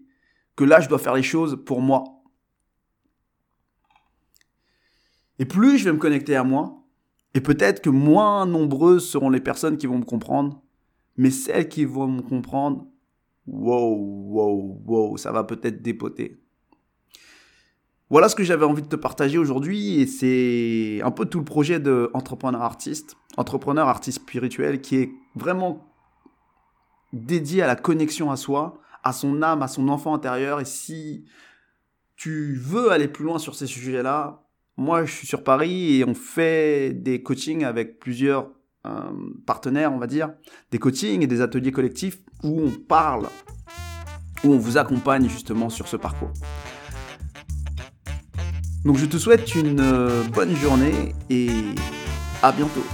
que 0.56 0.64
là, 0.64 0.80
je 0.80 0.88
dois 0.88 0.98
faire 0.98 1.14
les 1.14 1.22
choses 1.22 1.62
pour 1.64 1.80
moi. 1.80 2.04
Et 5.38 5.44
plus 5.44 5.78
je 5.78 5.84
vais 5.84 5.92
me 5.92 5.98
connecter 5.98 6.34
à 6.34 6.42
moi, 6.42 6.84
et 7.34 7.40
peut-être 7.40 7.80
que 7.80 7.90
moins 7.90 8.46
nombreuses 8.46 9.08
seront 9.08 9.30
les 9.30 9.40
personnes 9.40 9.76
qui 9.76 9.86
vont 9.86 9.98
me 9.98 10.04
comprendre, 10.04 10.62
mais 11.16 11.30
celles 11.30 11.68
qui 11.68 11.84
vont 11.84 12.08
me 12.08 12.22
comprendre, 12.22 12.88
wow, 13.48 13.96
wow, 13.96 14.82
wow, 14.86 15.16
ça 15.16 15.32
va 15.32 15.44
peut-être 15.44 15.82
dépoter. 15.82 16.40
Voilà 18.10 18.28
ce 18.28 18.34
que 18.34 18.42
j'avais 18.42 18.64
envie 18.64 18.82
de 18.82 18.88
te 18.88 18.96
partager 18.96 19.36
aujourd'hui 19.36 20.00
et 20.00 20.06
c'est 20.06 21.02
un 21.02 21.10
peu 21.10 21.26
tout 21.26 21.38
le 21.38 21.44
projet 21.44 21.78
de 21.78 22.10
entrepreneur 22.14 22.62
artiste, 22.62 23.16
entrepreneur 23.36 23.86
artiste 23.86 24.20
spirituel 24.20 24.80
qui 24.80 24.96
est 24.96 25.10
vraiment 25.34 25.86
dédié 27.12 27.62
à 27.62 27.66
la 27.66 27.76
connexion 27.76 28.30
à 28.30 28.36
soi, 28.36 28.80
à 29.02 29.12
son 29.12 29.42
âme, 29.42 29.62
à 29.62 29.68
son 29.68 29.88
enfant 29.88 30.14
intérieur 30.14 30.60
et 30.60 30.64
si 30.64 31.26
tu 32.16 32.54
veux 32.54 32.90
aller 32.90 33.08
plus 33.08 33.24
loin 33.24 33.38
sur 33.38 33.54
ces 33.54 33.66
sujets-là, 33.66 34.42
moi 34.78 35.04
je 35.04 35.12
suis 35.12 35.26
sur 35.26 35.44
Paris 35.44 35.98
et 35.98 36.04
on 36.04 36.14
fait 36.14 36.94
des 36.94 37.22
coachings 37.22 37.64
avec 37.64 37.98
plusieurs 37.98 38.50
partenaires, 39.46 39.92
on 39.92 39.98
va 39.98 40.06
dire, 40.06 40.30
des 40.70 40.78
coachings 40.78 41.22
et 41.22 41.26
des 41.26 41.40
ateliers 41.40 41.72
collectifs 41.72 42.20
où 42.42 42.60
on 42.60 42.70
parle, 42.70 43.28
où 44.44 44.52
on 44.52 44.58
vous 44.58 44.78
accompagne 44.78 45.28
justement 45.28 45.68
sur 45.68 45.88
ce 45.88 45.96
parcours. 45.96 46.32
Donc 48.84 48.96
je 48.96 49.06
te 49.06 49.18
souhaite 49.18 49.54
une 49.54 49.80
euh, 49.80 50.22
bonne 50.32 50.54
journée 50.54 51.14
et 51.28 51.50
à 52.42 52.52
bientôt. 52.52 52.84